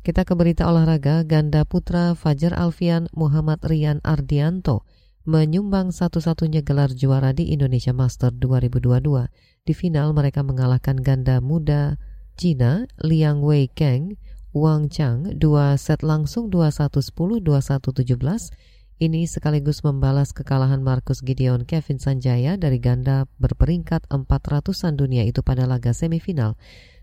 Kita 0.02 0.26
ke 0.26 0.34
berita 0.34 0.66
olahraga, 0.66 1.22
ganda 1.22 1.62
putra 1.62 2.18
Fajar 2.18 2.50
Alfian 2.58 3.06
Muhammad 3.14 3.62
Rian 3.62 4.02
Ardianto 4.02 4.82
menyumbang 5.28 5.92
satu-satunya 5.92 6.64
gelar 6.64 6.88
juara 6.96 7.36
di 7.36 7.52
Indonesia 7.52 7.92
Master 7.92 8.32
2022. 8.32 9.28
Di 9.60 9.76
final 9.76 10.16
mereka 10.16 10.40
mengalahkan 10.40 11.04
ganda 11.04 11.44
muda 11.44 12.00
Cina 12.40 12.88
Liang 13.04 13.44
Wei 13.44 13.68
Kang 13.68 14.16
Wang 14.56 14.88
Chang 14.88 15.28
dua 15.36 15.76
set 15.76 16.00
langsung 16.00 16.48
21-10, 16.48 17.44
21-17. 17.44 19.04
Ini 19.04 19.28
sekaligus 19.28 19.84
membalas 19.84 20.32
kekalahan 20.32 20.80
Marcus 20.80 21.20
Gideon 21.20 21.68
Kevin 21.68 22.00
Sanjaya 22.00 22.56
dari 22.56 22.80
ganda 22.80 23.28
berperingkat 23.36 24.08
400-an 24.08 24.96
dunia 24.96 25.28
itu 25.28 25.44
pada 25.44 25.68
laga 25.68 25.92
semifinal. 25.92 26.56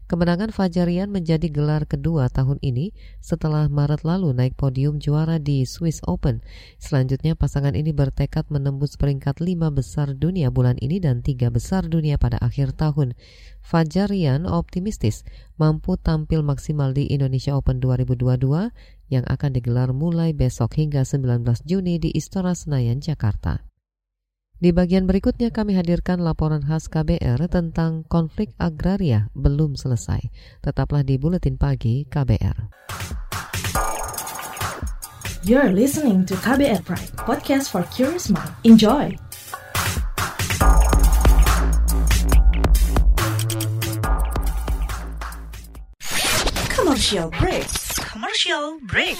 Kemenangan 0.06 0.54
Fajarian 0.54 1.10
menjadi 1.10 1.50
gelar 1.50 1.90
kedua 1.90 2.30
tahun 2.30 2.62
ini 2.62 2.94
setelah 3.26 3.66
Maret 3.66 4.06
lalu 4.06 4.38
naik 4.38 4.54
podium 4.54 5.02
juara 5.02 5.42
di 5.42 5.66
Swiss 5.66 5.98
Open. 6.06 6.46
Selanjutnya 6.78 7.34
pasangan 7.34 7.74
ini 7.74 7.90
bertekad 7.90 8.54
menembus 8.54 9.02
peringkat 9.02 9.42
lima 9.42 9.74
besar 9.74 10.14
dunia 10.14 10.54
bulan 10.54 10.78
ini 10.78 11.02
dan 11.02 11.26
tiga 11.26 11.50
besar 11.50 11.90
dunia 11.90 12.22
pada 12.22 12.38
akhir 12.38 12.78
tahun. 12.78 13.18
Fajarian 13.66 14.46
optimistis 14.46 15.26
mampu 15.58 15.98
tampil 15.98 16.46
maksimal 16.46 16.94
di 16.94 17.10
Indonesia 17.10 17.58
Open 17.58 17.82
2022 17.82 18.46
yang 19.10 19.26
akan 19.26 19.52
digelar 19.58 19.90
mulai 19.90 20.38
besok 20.38 20.78
hingga 20.78 21.02
19 21.02 21.66
Juni 21.66 21.98
di 21.98 22.14
Istora 22.14 22.54
Senayan, 22.54 23.02
Jakarta. 23.02 23.75
Di 24.56 24.72
bagian 24.72 25.04
berikutnya 25.04 25.52
kami 25.52 25.76
hadirkan 25.76 26.24
laporan 26.24 26.64
khas 26.64 26.88
KBR 26.88 27.52
tentang 27.52 28.08
konflik 28.08 28.56
agraria 28.56 29.28
belum 29.36 29.76
selesai. 29.76 30.32
Tetaplah 30.64 31.04
di 31.04 31.20
Buletin 31.20 31.60
Pagi 31.60 32.08
KBR. 32.08 32.72
You're 35.44 35.76
listening 35.76 36.24
to 36.32 36.40
KBR 36.40 36.88
Pride, 36.88 37.12
podcast 37.20 37.70
for 37.70 37.84
curious 37.92 38.32
mind. 38.32 38.50
Enjoy! 38.64 39.12
Commercial 46.72 47.28
break. 47.36 47.68
Commercial 48.08 48.80
break. 48.88 49.20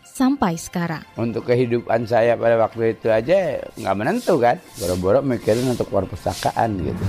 sampai 0.11 0.59
sekarang. 0.59 1.01
Untuk 1.15 1.47
kehidupan 1.47 2.03
saya 2.03 2.35
pada 2.35 2.59
waktu 2.59 2.93
itu 2.99 3.07
aja 3.07 3.63
nggak 3.79 3.97
menentu 3.97 4.37
kan. 4.37 4.59
Boro-boro 4.77 5.23
mikirin 5.23 5.71
untuk 5.71 5.87
perpustakaan 5.87 6.69
gitu. 6.83 7.03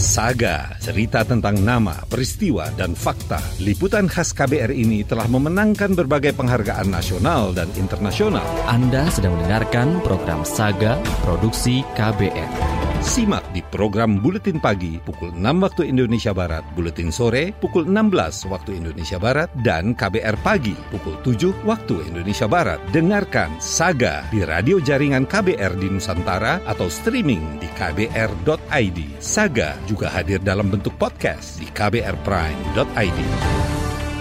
Saga, 0.00 0.80
cerita 0.80 1.20
tentang 1.28 1.60
nama, 1.60 1.92
peristiwa, 2.08 2.72
dan 2.72 2.96
fakta. 2.96 3.36
Liputan 3.60 4.08
khas 4.08 4.32
KBR 4.32 4.72
ini 4.72 5.04
telah 5.04 5.28
memenangkan 5.28 5.92
berbagai 5.92 6.32
penghargaan 6.40 6.88
nasional 6.88 7.52
dan 7.52 7.68
internasional. 7.76 8.48
Anda 8.64 9.12
sedang 9.12 9.36
mendengarkan 9.36 10.00
program 10.00 10.40
Saga 10.48 10.96
Produksi 11.20 11.84
KBR. 12.00 12.80
Simak 13.00 13.56
di 13.56 13.64
program 13.64 14.20
Buletin 14.20 14.60
Pagi 14.60 15.00
pukul 15.00 15.32
6 15.32 15.40
waktu 15.64 15.88
Indonesia 15.88 16.36
Barat, 16.36 16.60
Buletin 16.76 17.08
Sore 17.08 17.48
pukul 17.56 17.88
16 17.88 18.44
waktu 18.52 18.76
Indonesia 18.76 19.16
Barat, 19.16 19.48
dan 19.64 19.96
KBR 19.96 20.36
Pagi 20.44 20.76
pukul 20.92 21.16
7 21.24 21.64
waktu 21.64 22.12
Indonesia 22.12 22.44
Barat. 22.44 22.76
Dengarkan 22.92 23.56
Saga 23.56 24.28
di 24.28 24.44
radio 24.44 24.76
jaringan 24.76 25.24
KBR 25.24 25.80
di 25.80 25.88
Nusantara 25.88 26.60
atau 26.68 26.92
streaming 26.92 27.56
di 27.56 27.72
kbr.id. 27.72 28.98
Saga 29.16 29.80
juga 29.90 30.06
hadir 30.06 30.38
dalam 30.38 30.70
bentuk 30.70 30.94
podcast 30.94 31.58
di 31.58 31.66
kbrprime.id. 31.66 33.20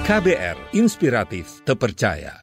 KBR 0.09 0.73
Inspiratif 0.73 1.61
Terpercaya. 1.61 2.41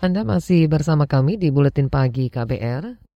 Anda 0.00 0.24
masih 0.24 0.64
bersama 0.70 1.04
kami 1.04 1.36
di 1.36 1.52
Buletin 1.52 1.92
Pagi 1.92 2.32
KBR. 2.32 3.09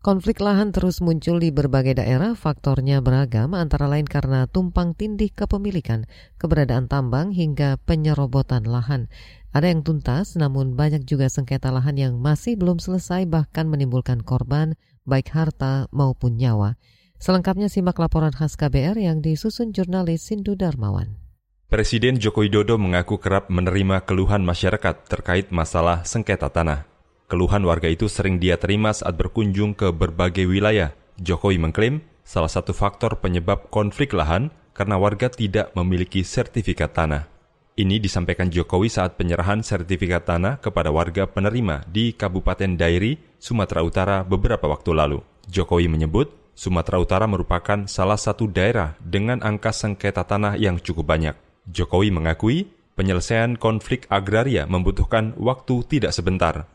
Konflik 0.00 0.40
lahan 0.40 0.72
terus 0.72 1.04
muncul 1.04 1.44
di 1.44 1.52
berbagai 1.52 2.00
daerah, 2.00 2.32
faktornya 2.32 3.04
beragam 3.04 3.52
antara 3.52 3.84
lain 3.84 4.08
karena 4.08 4.48
tumpang 4.48 4.96
tindih 4.96 5.28
kepemilikan, 5.28 6.08
keberadaan 6.40 6.88
tambang 6.88 7.36
hingga 7.36 7.76
penyerobotan 7.84 8.64
lahan. 8.64 9.12
Ada 9.52 9.68
yang 9.68 9.84
tuntas, 9.84 10.40
namun 10.40 10.72
banyak 10.72 11.04
juga 11.04 11.28
sengketa 11.28 11.68
lahan 11.68 12.00
yang 12.00 12.16
masih 12.16 12.56
belum 12.56 12.80
selesai 12.80 13.28
bahkan 13.28 13.68
menimbulkan 13.68 14.24
korban, 14.24 14.72
baik 15.04 15.36
harta 15.36 15.84
maupun 15.92 16.40
nyawa. 16.40 16.80
Selengkapnya 17.20 17.68
simak 17.68 18.00
laporan 18.00 18.32
khas 18.32 18.56
KBR 18.56 18.96
yang 18.96 19.20
disusun 19.20 19.76
jurnalis 19.76 20.24
Sindu 20.24 20.56
Darmawan. 20.56 21.20
Presiden 21.68 22.16
Joko 22.16 22.40
Widodo 22.40 22.80
mengaku 22.80 23.20
kerap 23.20 23.52
menerima 23.52 24.08
keluhan 24.08 24.48
masyarakat 24.48 25.06
terkait 25.12 25.52
masalah 25.52 26.08
sengketa 26.08 26.48
tanah. 26.48 26.89
Keluhan 27.30 27.62
warga 27.62 27.86
itu 27.86 28.10
sering 28.10 28.42
dia 28.42 28.58
terima 28.58 28.90
saat 28.90 29.14
berkunjung 29.14 29.78
ke 29.78 29.94
berbagai 29.94 30.50
wilayah. 30.50 30.90
Jokowi 31.14 31.62
mengklaim 31.62 32.02
salah 32.26 32.50
satu 32.50 32.74
faktor 32.74 33.22
penyebab 33.22 33.70
konflik 33.70 34.18
lahan 34.18 34.50
karena 34.74 34.98
warga 34.98 35.30
tidak 35.30 35.70
memiliki 35.78 36.26
sertifikat 36.26 36.90
tanah. 36.90 37.30
Ini 37.78 38.02
disampaikan 38.02 38.50
Jokowi 38.50 38.90
saat 38.90 39.14
penyerahan 39.14 39.62
sertifikat 39.62 40.26
tanah 40.26 40.58
kepada 40.58 40.90
warga 40.90 41.30
penerima 41.30 41.86
di 41.86 42.18
Kabupaten 42.18 42.74
Dairi, 42.74 43.14
Sumatera 43.38 43.86
Utara 43.86 44.26
beberapa 44.26 44.66
waktu 44.66 44.90
lalu. 44.90 45.22
Jokowi 45.46 45.86
menyebut 45.86 46.34
Sumatera 46.58 46.98
Utara 46.98 47.30
merupakan 47.30 47.86
salah 47.86 48.18
satu 48.18 48.50
daerah 48.50 48.98
dengan 48.98 49.38
angka 49.46 49.70
sengketa 49.70 50.26
tanah 50.26 50.58
yang 50.58 50.82
cukup 50.82 51.06
banyak. 51.06 51.38
Jokowi 51.70 52.10
mengakui 52.10 52.74
penyelesaian 52.98 53.54
konflik 53.54 54.10
agraria 54.10 54.66
membutuhkan 54.66 55.38
waktu 55.38 55.86
tidak 55.86 56.10
sebentar. 56.10 56.66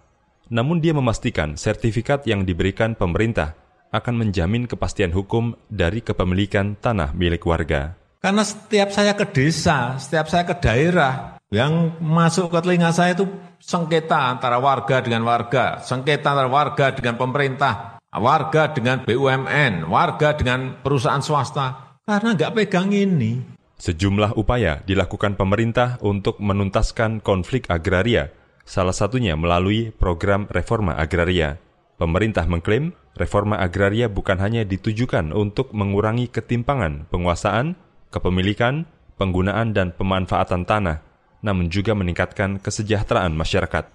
Namun 0.51 0.77
dia 0.77 0.93
memastikan 0.93 1.57
sertifikat 1.57 2.29
yang 2.29 2.45
diberikan 2.45 2.93
pemerintah 2.93 3.57
akan 3.89 4.25
menjamin 4.25 4.69
kepastian 4.69 5.15
hukum 5.15 5.57
dari 5.71 6.03
kepemilikan 6.05 6.77
tanah 6.77 7.15
milik 7.17 7.47
warga. 7.47 7.97
Karena 8.21 8.41
setiap 8.41 8.89
saya 8.89 9.13
ke 9.13 9.25
desa, 9.29 9.97
setiap 10.01 10.25
saya 10.29 10.43
ke 10.49 10.57
daerah, 10.57 11.37
yang 11.53 11.97
masuk 12.01 12.49
ke 12.49 12.59
telinga 12.61 12.89
saya 12.89 13.13
itu 13.13 13.29
sengketa 13.61 14.33
antara 14.33 14.57
warga 14.57 15.01
dengan 15.01 15.23
warga, 15.29 15.81
sengketa 15.81 16.33
antara 16.33 16.49
warga 16.49 16.89
dengan 16.93 17.21
pemerintah, 17.21 18.01
warga 18.09 18.73
dengan 18.73 19.05
BUMN, 19.05 19.85
warga 19.85 20.33
dengan 20.33 20.81
perusahaan 20.81 21.21
swasta. 21.21 21.97
Karena 22.05 22.33
nggak 22.37 22.53
pegang 22.53 22.93
ini, 22.93 23.55
Sejumlah 23.75 24.39
upaya 24.39 24.79
dilakukan 24.87 25.35
pemerintah 25.35 25.99
untuk 25.99 26.39
menuntaskan 26.39 27.19
konflik 27.19 27.67
agraria, 27.67 28.31
salah 28.65 28.97
satunya 28.97 29.37
melalui 29.37 29.93
program 29.93 30.49
reforma 30.49 30.97
agraria. 30.97 31.61
Pemerintah 31.95 32.43
mengklaim 32.49 32.91
reforma 33.15 33.55
agraria 33.61 34.11
bukan 34.11 34.35
hanya 34.41 34.67
ditujukan 34.67 35.31
untuk 35.31 35.71
mengurangi 35.71 36.27
ketimpangan 36.27 37.07
penguasaan, 37.07 37.79
kepemilikan, 38.11 38.83
penggunaan 39.15 39.71
dan 39.71 39.95
pemanfaatan 39.95 40.67
tanah, 40.67 40.99
namun 41.39 41.71
juga 41.71 41.95
meningkatkan 41.95 42.59
kesejahteraan 42.59 43.31
masyarakat. 43.31 43.87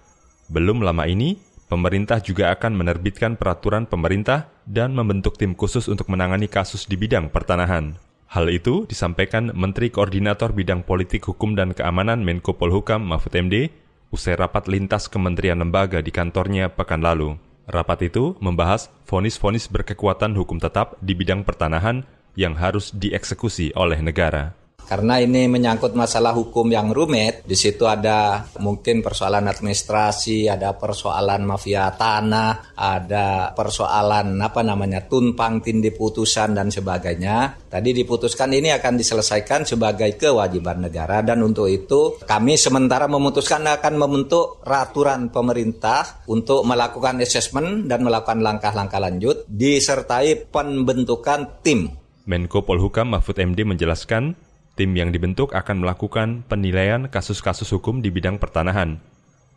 Belum 0.49 0.81
lama 0.81 1.05
ini, 1.05 1.37
pemerintah 1.69 2.17
juga 2.23 2.49
akan 2.49 2.73
menerbitkan 2.73 3.37
peraturan 3.37 3.85
pemerintah 3.85 4.49
dan 4.65 4.97
membentuk 4.97 5.37
tim 5.37 5.53
khusus 5.53 5.85
untuk 5.85 6.09
menangani 6.09 6.49
kasus 6.49 6.89
di 6.89 6.97
bidang 6.97 7.29
pertanahan. 7.29 7.95
Hal 8.31 8.47
itu 8.47 8.87
disampaikan 8.87 9.51
Menteri 9.51 9.91
Koordinator 9.91 10.55
Bidang 10.55 10.87
Politik 10.87 11.27
Hukum 11.27 11.51
dan 11.51 11.75
Keamanan 11.75 12.23
Menko 12.23 12.55
Polhukam 12.55 13.03
Mahfud 13.03 13.35
MD 13.35 13.67
usai 14.11 14.37
rapat 14.37 14.67
lintas 14.67 15.07
kementerian 15.07 15.57
lembaga 15.57 16.03
di 16.03 16.11
kantornya 16.11 16.69
pekan 16.69 17.01
lalu. 17.01 17.39
Rapat 17.65 18.11
itu 18.11 18.35
membahas 18.43 18.91
vonis-vonis 19.07 19.71
berkekuatan 19.71 20.35
hukum 20.35 20.59
tetap 20.59 20.99
di 20.99 21.15
bidang 21.15 21.47
pertanahan 21.47 22.03
yang 22.35 22.59
harus 22.59 22.91
dieksekusi 22.91 23.71
oleh 23.73 23.99
negara. 24.03 24.60
Karena 24.91 25.23
ini 25.23 25.47
menyangkut 25.47 25.95
masalah 25.95 26.35
hukum 26.35 26.67
yang 26.67 26.91
rumit, 26.91 27.47
di 27.47 27.55
situ 27.55 27.87
ada 27.87 28.43
mungkin 28.59 28.99
persoalan 28.99 29.47
administrasi, 29.47 30.51
ada 30.51 30.75
persoalan 30.75 31.47
mafia 31.47 31.95
tanah, 31.95 32.75
ada 32.75 33.55
persoalan 33.55 34.35
apa 34.43 34.59
namanya 34.67 35.07
tumpang 35.07 35.63
tindih 35.63 35.95
putusan 35.95 36.51
dan 36.51 36.67
sebagainya. 36.67 37.55
Tadi 37.71 37.95
diputuskan 37.95 38.51
ini 38.51 38.75
akan 38.75 38.99
diselesaikan 38.99 39.63
sebagai 39.63 40.11
kewajiban 40.19 40.83
negara 40.83 41.23
dan 41.23 41.39
untuk 41.39 41.71
itu 41.71 42.19
kami 42.27 42.59
sementara 42.59 43.07
memutuskan 43.07 43.63
akan 43.63 43.95
membentuk 43.95 44.59
raturan 44.67 45.31
pemerintah 45.31 46.19
untuk 46.27 46.67
melakukan 46.67 47.23
assessment 47.23 47.87
dan 47.87 48.03
melakukan 48.03 48.43
langkah-langkah 48.43 48.99
lanjut 48.99 49.47
disertai 49.47 50.51
pembentukan 50.51 51.63
tim. 51.63 51.87
Menko 52.27 52.67
Polhukam 52.67 53.15
Mahfud 53.15 53.39
MD 53.39 53.63
menjelaskan 53.63 54.50
Tim 54.75 54.95
yang 54.95 55.11
dibentuk 55.11 55.51
akan 55.51 55.83
melakukan 55.83 56.47
penilaian 56.47 57.11
kasus-kasus 57.11 57.69
hukum 57.75 57.99
di 57.99 58.07
bidang 58.07 58.39
pertanahan. 58.39 59.03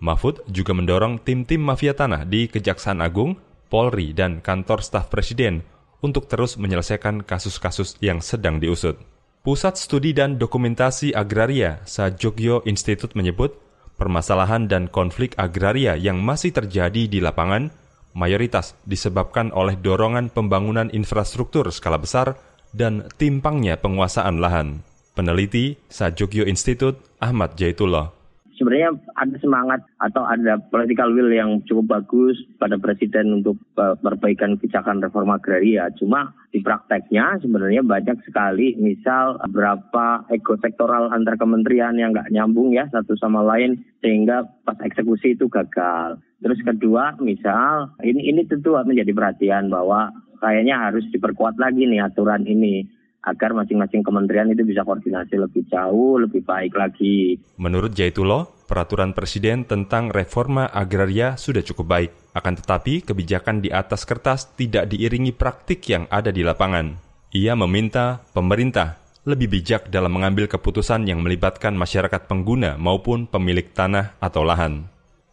Mahfud 0.02 0.42
juga 0.50 0.74
mendorong 0.74 1.22
tim-tim 1.22 1.62
mafia 1.62 1.94
tanah 1.94 2.26
di 2.26 2.50
Kejaksaan 2.50 2.98
Agung, 2.98 3.38
Polri, 3.70 4.10
dan 4.12 4.42
kantor 4.42 4.82
staf 4.82 5.08
presiden 5.08 5.62
untuk 6.04 6.28
terus 6.28 6.60
menyelesaikan 6.60 7.24
kasus-kasus 7.24 7.96
yang 8.04 8.20
sedang 8.20 8.60
diusut. 8.60 9.00
Pusat 9.44 9.74
Studi 9.76 10.12
dan 10.12 10.36
Dokumentasi 10.36 11.16
Agraria 11.16 11.80
Sajogyo 11.84 12.64
Institute 12.68 13.16
menyebut 13.16 13.56
permasalahan 13.94 14.66
dan 14.66 14.90
konflik 14.90 15.36
agraria 15.38 15.94
yang 15.94 16.18
masih 16.20 16.50
terjadi 16.50 17.06
di 17.06 17.22
lapangan 17.22 17.70
mayoritas 18.16 18.78
disebabkan 18.86 19.50
oleh 19.52 19.76
dorongan 19.78 20.30
pembangunan 20.30 20.88
infrastruktur 20.90 21.68
skala 21.74 21.98
besar 22.00 22.38
dan 22.74 23.06
timpangnya 23.20 23.78
penguasaan 23.78 24.38
lahan. 24.42 24.82
Peneliti 25.14 25.78
Sajogyo 25.86 26.42
Institute 26.42 26.98
Ahmad 27.22 27.54
Jaitullah. 27.54 28.10
Sebenarnya 28.54 28.94
ada 29.18 29.34
semangat 29.42 29.82
atau 29.98 30.22
ada 30.26 30.58
political 30.70 31.10
will 31.10 31.30
yang 31.30 31.58
cukup 31.66 31.98
bagus 31.98 32.38
pada 32.62 32.78
presiden 32.78 33.42
untuk 33.42 33.58
perbaikan 33.74 34.54
kebijakan 34.58 35.02
reforma 35.02 35.42
agraria. 35.42 35.90
Cuma 35.98 36.30
di 36.54 36.62
prakteknya 36.62 37.42
sebenarnya 37.42 37.82
banyak 37.82 38.22
sekali 38.22 38.78
misal 38.78 39.42
berapa 39.50 40.22
ego 40.30 40.54
sektoral 40.62 41.10
antar 41.10 41.34
kementerian 41.34 41.98
yang 41.98 42.14
nggak 42.14 42.30
nyambung 42.30 42.70
ya 42.70 42.86
satu 42.94 43.18
sama 43.18 43.42
lain 43.42 43.82
sehingga 44.02 44.46
pas 44.62 44.78
eksekusi 44.78 45.34
itu 45.34 45.50
gagal. 45.50 46.22
Terus 46.38 46.62
kedua 46.62 47.18
misal 47.18 47.90
ini 48.06 48.30
ini 48.30 48.46
tentu 48.46 48.78
menjadi 48.78 49.10
perhatian 49.10 49.66
bahwa 49.66 50.14
kayaknya 50.38 50.78
harus 50.78 51.02
diperkuat 51.10 51.58
lagi 51.58 51.90
nih 51.90 52.06
aturan 52.06 52.46
ini 52.46 52.86
agar 53.24 53.56
masing-masing 53.56 54.04
kementerian 54.04 54.52
itu 54.52 54.62
bisa 54.68 54.84
koordinasi 54.84 55.40
lebih 55.40 55.64
jauh, 55.72 56.20
lebih 56.20 56.44
baik 56.44 56.76
lagi. 56.76 57.40
Menurut 57.56 57.96
Jaitulo, 57.96 58.64
peraturan 58.68 59.16
presiden 59.16 59.64
tentang 59.64 60.12
reforma 60.12 60.68
agraria 60.68 61.40
sudah 61.40 61.64
cukup 61.64 61.86
baik. 61.88 62.10
Akan 62.36 62.60
tetapi, 62.60 63.00
kebijakan 63.08 63.64
di 63.64 63.72
atas 63.72 64.04
kertas 64.04 64.52
tidak 64.52 64.92
diiringi 64.92 65.32
praktik 65.32 65.80
yang 65.88 66.04
ada 66.12 66.28
di 66.28 66.44
lapangan. 66.44 67.00
Ia 67.32 67.56
meminta 67.56 68.20
pemerintah 68.36 69.00
lebih 69.24 69.48
bijak 69.48 69.88
dalam 69.88 70.12
mengambil 70.12 70.44
keputusan 70.44 71.08
yang 71.08 71.24
melibatkan 71.24 71.72
masyarakat 71.72 72.28
pengguna 72.28 72.76
maupun 72.76 73.24
pemilik 73.24 73.64
tanah 73.72 74.20
atau 74.20 74.44
lahan. 74.44 74.84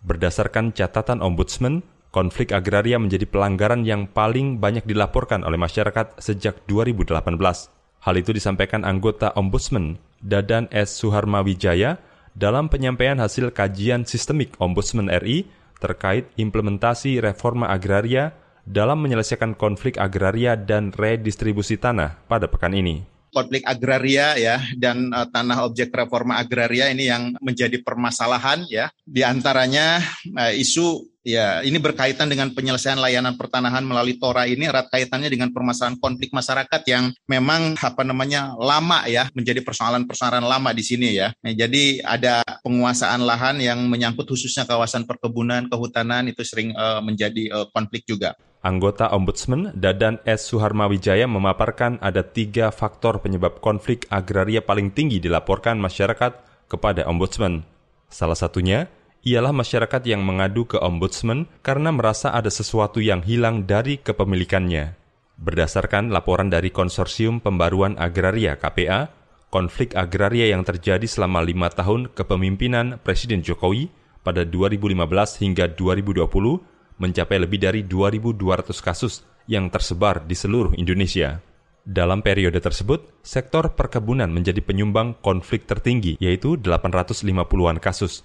Berdasarkan 0.02 0.72
catatan 0.72 1.20
Ombudsman, 1.20 1.84
konflik 2.10 2.56
agraria 2.56 2.96
menjadi 2.98 3.28
pelanggaran 3.28 3.84
yang 3.84 4.08
paling 4.08 4.64
banyak 4.64 4.88
dilaporkan 4.88 5.44
oleh 5.44 5.60
masyarakat 5.60 6.18
sejak 6.24 6.64
2018. 6.66 7.81
Hal 8.02 8.18
itu 8.18 8.34
disampaikan 8.34 8.82
anggota 8.82 9.30
Ombudsman 9.38 10.02
Dadan 10.26 10.66
S. 10.74 10.98
Suharmawijaya 10.98 12.02
dalam 12.34 12.66
penyampaian 12.66 13.22
hasil 13.22 13.54
kajian 13.54 14.10
sistemik 14.10 14.58
Ombudsman 14.58 15.06
RI 15.22 15.46
terkait 15.78 16.26
implementasi 16.34 17.22
reforma 17.22 17.70
agraria 17.70 18.34
dalam 18.66 19.02
menyelesaikan 19.06 19.54
konflik 19.54 20.02
agraria 20.02 20.58
dan 20.58 20.94
redistribusi 20.94 21.78
tanah 21.78 22.18
pada 22.26 22.50
pekan 22.50 22.74
ini 22.74 23.06
konflik 23.32 23.64
agraria 23.64 24.36
ya 24.36 24.60
dan 24.76 25.10
uh, 25.16 25.26
tanah 25.26 25.66
objek 25.66 25.90
reforma 25.96 26.38
agraria 26.38 26.92
ini 26.92 27.08
yang 27.08 27.34
menjadi 27.40 27.80
permasalahan 27.80 28.68
ya 28.68 28.92
di 29.08 29.24
antaranya 29.24 30.04
uh, 30.36 30.52
isu 30.52 31.11
Ya, 31.22 31.62
ini 31.62 31.78
berkaitan 31.78 32.34
dengan 32.34 32.50
penyelesaian 32.50 32.98
layanan 32.98 33.38
pertanahan 33.38 33.86
melalui 33.86 34.18
Tora 34.18 34.50
ini 34.50 34.66
erat 34.66 34.90
kaitannya 34.90 35.30
dengan 35.30 35.54
permasalahan 35.54 36.02
konflik 36.02 36.34
masyarakat 36.34 36.82
yang 36.90 37.14
memang 37.30 37.78
apa 37.78 38.02
namanya 38.02 38.58
lama 38.58 39.06
ya, 39.06 39.30
menjadi 39.38 39.62
persoalan-persoalan 39.62 40.42
lama 40.42 40.74
di 40.74 40.82
sini 40.82 41.14
ya. 41.14 41.30
Nah, 41.46 41.54
jadi 41.54 42.02
ada 42.02 42.42
penguasaan 42.66 43.22
lahan 43.22 43.62
yang 43.62 43.86
menyangkut 43.86 44.34
khususnya 44.34 44.66
kawasan 44.66 45.06
perkebunan, 45.06 45.70
kehutanan 45.70 46.26
itu 46.26 46.42
sering 46.42 46.74
uh, 46.74 47.06
menjadi 47.06 47.54
uh, 47.54 47.68
konflik 47.70 48.02
juga. 48.10 48.34
Anggota 48.66 49.14
Ombudsman 49.14 49.78
Dadan 49.78 50.22
S. 50.26 50.50
Suharmawijaya 50.50 51.30
memaparkan 51.30 52.02
ada 52.02 52.26
tiga 52.26 52.74
faktor 52.74 53.22
penyebab 53.22 53.62
konflik 53.62 54.10
agraria 54.10 54.62
paling 54.66 54.90
tinggi 54.90 55.22
dilaporkan 55.22 55.78
masyarakat 55.78 56.34
kepada 56.66 57.06
Ombudsman. 57.06 57.62
Salah 58.10 58.38
satunya 58.38 58.90
ialah 59.22 59.54
masyarakat 59.54 60.02
yang 60.10 60.26
mengadu 60.26 60.66
ke 60.66 60.82
ombudsman 60.82 61.46
karena 61.62 61.94
merasa 61.94 62.34
ada 62.34 62.50
sesuatu 62.50 62.98
yang 62.98 63.22
hilang 63.22 63.70
dari 63.70 64.02
kepemilikannya. 64.02 64.98
Berdasarkan 65.42 66.14
laporan 66.14 66.54
dari 66.54 66.70
Konsorsium 66.70 67.42
Pembaruan 67.42 67.98
Agraria 67.98 68.58
KPA, 68.58 69.10
konflik 69.50 69.98
agraria 69.98 70.54
yang 70.54 70.62
terjadi 70.62 71.06
selama 71.06 71.42
lima 71.42 71.70
tahun 71.70 72.14
kepemimpinan 72.14 73.02
Presiden 73.02 73.42
Jokowi 73.42 73.90
pada 74.22 74.46
2015 74.46 75.42
hingga 75.42 75.66
2020 75.74 77.02
mencapai 77.02 77.38
lebih 77.42 77.58
dari 77.58 77.82
2.200 77.82 78.38
kasus 78.86 79.26
yang 79.50 79.74
tersebar 79.74 80.22
di 80.30 80.38
seluruh 80.38 80.78
Indonesia. 80.78 81.42
Dalam 81.82 82.22
periode 82.22 82.62
tersebut, 82.62 83.10
sektor 83.26 83.74
perkebunan 83.74 84.30
menjadi 84.30 84.62
penyumbang 84.62 85.18
konflik 85.18 85.66
tertinggi, 85.66 86.14
yaitu 86.22 86.54
850-an 86.62 87.82
kasus. 87.82 88.22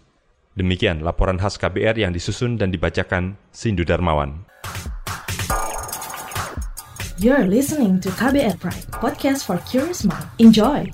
Demikian 0.57 1.05
laporan 1.05 1.37
khas 1.37 1.61
KBR 1.61 2.01
yang 2.01 2.17
disusun 2.17 2.57
dan 2.57 2.73
dibacakan 2.73 3.37
Sindu 3.53 3.85
Darmawan. 3.85 4.49
You're 7.21 7.45
listening 7.45 8.01
to 8.01 8.09
KBR 8.17 8.57
Pride, 8.57 8.89
podcast 8.89 9.45
for 9.45 9.61
curious 9.69 10.01
mind. 10.09 10.25
Enjoy! 10.41 10.89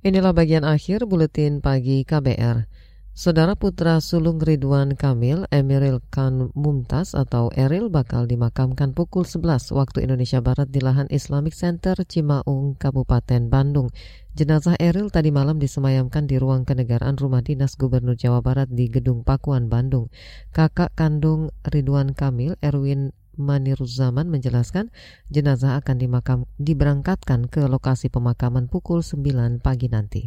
Inilah 0.00 0.32
bagian 0.32 0.64
akhir 0.64 1.04
buletin 1.04 1.60
pagi 1.60 2.08
KBR. 2.08 2.64
Saudara 3.12 3.52
putra 3.52 4.00
sulung 4.00 4.40
Ridwan 4.40 4.96
Kamil, 4.96 5.44
Emiril 5.52 6.00
Khan 6.08 6.48
Mumtaz 6.56 7.12
atau 7.12 7.52
Eril 7.52 7.92
bakal 7.92 8.24
dimakamkan 8.24 8.96
pukul 8.96 9.28
11 9.28 9.76
waktu 9.76 10.08
Indonesia 10.08 10.40
Barat 10.40 10.72
di 10.72 10.80
lahan 10.80 11.04
Islamic 11.12 11.52
Center 11.52 12.00
Cimaung, 12.08 12.80
Kabupaten 12.80 13.52
Bandung. 13.52 13.92
Jenazah 14.32 14.80
Eril 14.80 15.12
tadi 15.12 15.28
malam 15.28 15.60
disemayamkan 15.60 16.24
di 16.24 16.40
ruang 16.40 16.64
kenegaraan 16.64 17.20
rumah 17.20 17.44
dinas 17.44 17.76
Gubernur 17.76 18.16
Jawa 18.16 18.40
Barat 18.40 18.72
di 18.72 18.88
Gedung 18.88 19.20
Pakuan, 19.20 19.68
Bandung. 19.68 20.08
Kakak 20.56 20.96
kandung 20.96 21.52
Ridwan 21.68 22.16
Kamil, 22.16 22.56
Erwin 22.64 23.12
Maniruzaman 23.38 24.26
menjelaskan 24.26 24.90
jenazah 25.30 25.78
akan 25.78 25.96
dimakam, 25.98 26.38
diberangkatkan 26.58 27.46
ke 27.46 27.66
lokasi 27.66 28.10
pemakaman 28.10 28.66
pukul 28.66 29.04
9 29.04 29.62
pagi 29.62 29.86
nanti. 29.86 30.22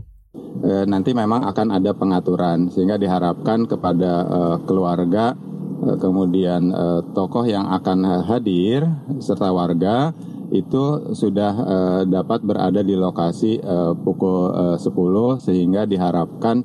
E, 0.63 0.87
nanti 0.87 1.11
memang 1.13 1.45
akan 1.45 1.77
ada 1.77 1.91
pengaturan 1.93 2.71
sehingga 2.71 2.97
diharapkan 2.97 3.69
kepada 3.69 4.11
e, 4.25 4.39
keluarga 4.65 5.37
e, 5.83 5.99
kemudian 5.99 6.73
e, 6.73 6.85
tokoh 7.13 7.45
yang 7.45 7.69
akan 7.69 8.25
hadir 8.25 8.87
serta 9.21 9.53
warga 9.53 10.15
itu 10.53 11.13
sudah 11.13 11.53
e, 11.53 11.77
dapat 12.09 12.41
berada 12.45 12.81
di 12.81 12.97
lokasi 12.97 13.61
e, 13.61 13.77
pukul 14.01 14.53
e, 14.53 14.65
10 14.81 15.45
sehingga 15.45 15.85
diharapkan 15.85 16.63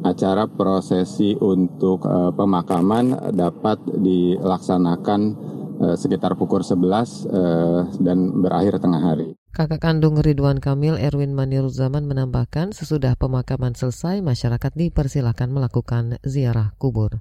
acara 0.00 0.48
prosesi 0.48 1.36
untuk 1.36 2.04
uh, 2.08 2.32
pemakaman 2.32 3.32
dapat 3.36 3.80
dilaksanakan 3.84 5.20
uh, 5.80 5.96
sekitar 5.96 6.36
pukul 6.36 6.60
11 6.60 6.76
uh, 6.76 7.00
eh, 7.00 7.80
dan 8.00 8.40
berakhir 8.40 8.80
tengah 8.80 9.02
hari. 9.02 9.36
Kakak 9.50 9.82
kandung 9.82 10.14
Ridwan 10.22 10.62
Kamil 10.62 10.94
Erwin 10.94 11.34
Maniruzaman 11.34 12.06
menambahkan 12.06 12.70
sesudah 12.70 13.18
pemakaman 13.18 13.74
selesai 13.74 14.22
masyarakat 14.22 14.72
dipersilakan 14.78 15.50
melakukan 15.50 16.22
ziarah 16.22 16.70
kubur. 16.78 17.18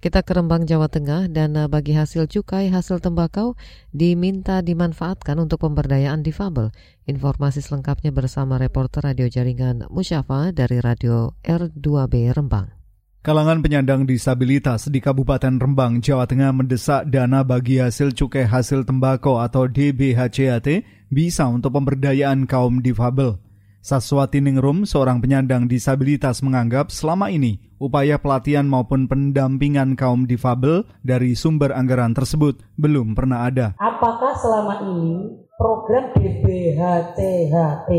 Kita 0.00 0.24
ke 0.24 0.32
Rembang, 0.32 0.64
Jawa 0.64 0.88
Tengah, 0.88 1.28
dana 1.28 1.68
bagi 1.68 1.92
hasil 1.92 2.24
cukai 2.24 2.72
hasil 2.72 3.04
tembakau 3.04 3.52
diminta 3.92 4.64
dimanfaatkan 4.64 5.36
untuk 5.36 5.60
pemberdayaan 5.60 6.24
difabel. 6.24 6.72
Informasi 7.04 7.60
selengkapnya 7.60 8.08
bersama 8.08 8.56
reporter 8.56 9.04
radio 9.04 9.28
jaringan 9.28 9.84
Musyafa 9.92 10.56
dari 10.56 10.80
Radio 10.80 11.36
R2B 11.44 12.32
Rembang. 12.32 12.72
Kalangan 13.20 13.60
penyandang 13.60 14.08
disabilitas 14.08 14.88
di 14.88 15.04
Kabupaten 15.04 15.60
Rembang, 15.60 16.00
Jawa 16.00 16.24
Tengah 16.24 16.56
mendesak 16.56 17.04
dana 17.12 17.44
bagi 17.44 17.76
hasil 17.76 18.16
cukai 18.16 18.48
hasil 18.48 18.88
tembakau 18.88 19.36
atau 19.36 19.68
DBHCAT 19.68 20.80
bisa 21.12 21.44
untuk 21.44 21.76
pemberdayaan 21.76 22.48
kaum 22.48 22.80
difabel. 22.80 23.36
Saswati 23.80 24.44
Ningrum, 24.44 24.84
seorang 24.84 25.24
penyandang 25.24 25.64
disabilitas 25.64 26.44
menganggap 26.44 26.92
selama 26.92 27.32
ini 27.32 27.64
upaya 27.80 28.20
pelatihan 28.20 28.68
maupun 28.68 29.08
pendampingan 29.08 29.96
kaum 29.96 30.28
difabel 30.28 30.84
dari 31.00 31.32
sumber 31.32 31.72
anggaran 31.72 32.12
tersebut 32.12 32.60
belum 32.76 33.16
pernah 33.16 33.48
ada. 33.48 33.72
Apakah 33.80 34.36
selama 34.36 34.84
ini 34.84 35.32
program 35.56 36.12
DBHCHT 36.12 37.90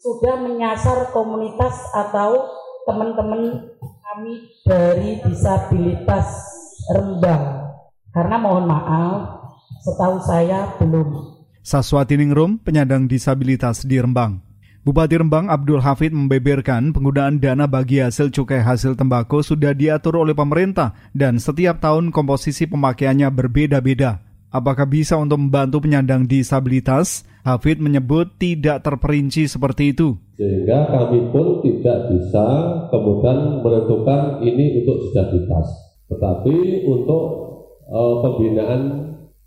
sudah 0.00 0.34
menyasar 0.40 1.12
komunitas 1.12 1.76
atau 1.92 2.48
teman-teman 2.88 3.68
kami 3.76 4.48
dari 4.64 5.20
disabilitas 5.28 6.56
Rembang? 6.88 7.68
Karena 8.16 8.40
mohon 8.40 8.64
maaf, 8.64 9.44
setahu 9.84 10.24
saya 10.24 10.72
belum. 10.80 11.36
Saswati 11.60 12.16
Ningrum, 12.16 12.56
penyandang 12.64 13.04
disabilitas 13.04 13.84
di 13.84 14.00
Rembang. 14.00 14.45
Bupati 14.86 15.18
Rembang 15.18 15.50
Abdul 15.50 15.82
Hafid 15.82 16.14
membeberkan 16.14 16.94
penggunaan 16.94 17.42
dana 17.42 17.66
bagi 17.66 17.98
hasil 17.98 18.30
cukai 18.30 18.62
hasil 18.62 18.94
tembakau 18.94 19.42
sudah 19.42 19.74
diatur 19.74 20.22
oleh 20.22 20.30
pemerintah 20.30 20.94
dan 21.10 21.42
setiap 21.42 21.82
tahun 21.82 22.14
komposisi 22.14 22.70
pemakaiannya 22.70 23.26
berbeda-beda. 23.34 24.22
Apakah 24.54 24.86
bisa 24.86 25.18
untuk 25.18 25.42
membantu 25.42 25.82
penyandang 25.82 26.30
disabilitas? 26.30 27.26
Hafid 27.42 27.82
menyebut 27.82 28.38
tidak 28.38 28.86
terperinci 28.86 29.50
seperti 29.50 29.90
itu. 29.90 30.14
Sehingga 30.38 30.86
kami 30.94 31.34
pun 31.34 31.66
tidak 31.66 32.06
bisa 32.06 32.46
kemudian 32.86 33.66
menentukan 33.66 34.38
ini 34.46 34.86
untuk 34.86 35.02
disabilitas, 35.02 35.66
tetapi 36.14 36.86
untuk 36.86 37.22
uh, 37.90 38.22
pembinaan 38.22 38.82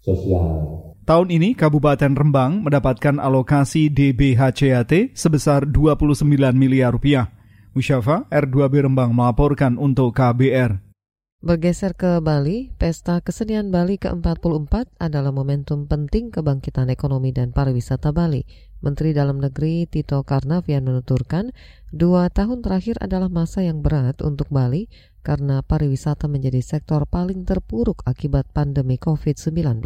sosial. 0.04 0.79
Tahun 1.10 1.26
ini 1.34 1.58
Kabupaten 1.58 2.14
Rembang 2.14 2.62
mendapatkan 2.62 3.18
alokasi 3.18 3.90
DBHCAT 3.90 5.18
sebesar 5.18 5.66
29 5.66 6.22
miliar 6.54 6.94
rupiah. 6.94 7.34
Musyafa 7.74 8.30
R2B 8.30 8.86
Rembang 8.86 9.18
melaporkan 9.18 9.82
untuk 9.82 10.14
KBR. 10.14 10.78
Bergeser 11.42 11.98
ke 11.98 12.22
Bali, 12.22 12.78
Pesta 12.78 13.26
Kesenian 13.26 13.74
Bali 13.74 13.98
ke-44 13.98 15.02
adalah 15.02 15.34
momentum 15.34 15.90
penting 15.90 16.30
kebangkitan 16.30 16.94
ekonomi 16.94 17.34
dan 17.34 17.58
pariwisata 17.58 18.14
Bali. 18.14 18.46
Menteri 18.86 19.10
Dalam 19.10 19.42
Negeri 19.42 19.90
Tito 19.90 20.22
Karnavian 20.22 20.86
menuturkan, 20.86 21.50
dua 21.90 22.30
tahun 22.30 22.62
terakhir 22.62 23.02
adalah 23.02 23.34
masa 23.34 23.66
yang 23.66 23.82
berat 23.82 24.22
untuk 24.22 24.54
Bali 24.54 24.86
karena 25.26 25.66
pariwisata 25.66 26.30
menjadi 26.30 26.62
sektor 26.62 27.10
paling 27.10 27.50
terpuruk 27.50 28.06
akibat 28.06 28.46
pandemi 28.54 29.02
COVID-19. 29.02 29.82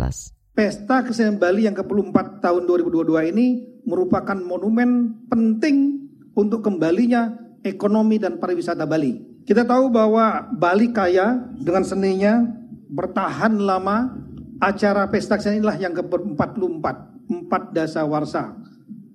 Pesta 0.53 1.01
Kesenian 1.01 1.41
Bali 1.41 1.65
yang 1.65 1.73
ke-24 1.73 2.37
tahun 2.37 2.69
2022 2.69 3.33
ini 3.33 3.65
merupakan 3.89 4.37
monumen 4.37 5.17
penting 5.25 6.05
untuk 6.37 6.61
kembalinya 6.61 7.33
ekonomi 7.65 8.21
dan 8.21 8.37
pariwisata 8.37 8.85
Bali. 8.85 9.17
Kita 9.49 9.65
tahu 9.65 9.89
bahwa 9.89 10.45
Bali 10.53 10.93
kaya 10.93 11.41
dengan 11.57 11.81
seninya 11.81 12.45
bertahan 12.85 13.57
lama. 13.57 14.13
Acara 14.61 15.09
pesta 15.09 15.41
kesenian 15.41 15.65
inilah 15.65 15.77
yang 15.81 15.93
ke-44, 15.97 16.85
empat 17.33 17.63
dasa 17.73 18.05
warsa, 18.05 18.53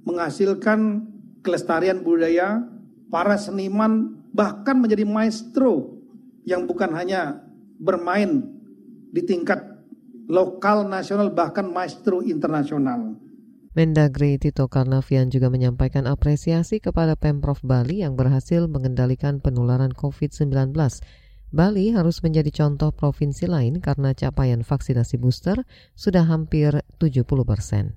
menghasilkan 0.02 1.06
kelestarian 1.46 2.02
budaya, 2.02 2.66
para 3.14 3.38
seniman 3.38 4.18
bahkan 4.34 4.74
menjadi 4.74 5.06
maestro 5.06 6.02
yang 6.42 6.66
bukan 6.66 6.90
hanya 6.92 7.40
bermain 7.78 8.44
di 9.14 9.22
tingkat 9.24 9.77
lokal, 10.28 10.86
nasional, 10.86 11.32
bahkan 11.32 11.66
maestro 11.72 12.20
internasional. 12.20 13.16
Mendagri 13.72 14.36
Tito 14.36 14.68
Karnavian 14.68 15.32
juga 15.32 15.48
menyampaikan 15.48 16.04
apresiasi 16.04 16.82
kepada 16.82 17.16
Pemprov 17.16 17.64
Bali 17.64 18.04
yang 18.04 18.18
berhasil 18.18 18.68
mengendalikan 18.68 19.40
penularan 19.40 19.94
COVID-19. 19.96 20.76
Bali 21.48 21.96
harus 21.96 22.20
menjadi 22.20 22.52
contoh 22.52 22.92
provinsi 22.92 23.48
lain 23.48 23.80
karena 23.80 24.12
capaian 24.12 24.60
vaksinasi 24.60 25.16
booster 25.16 25.64
sudah 25.96 26.28
hampir 26.28 26.84
70 27.00 27.24
persen. 27.48 27.96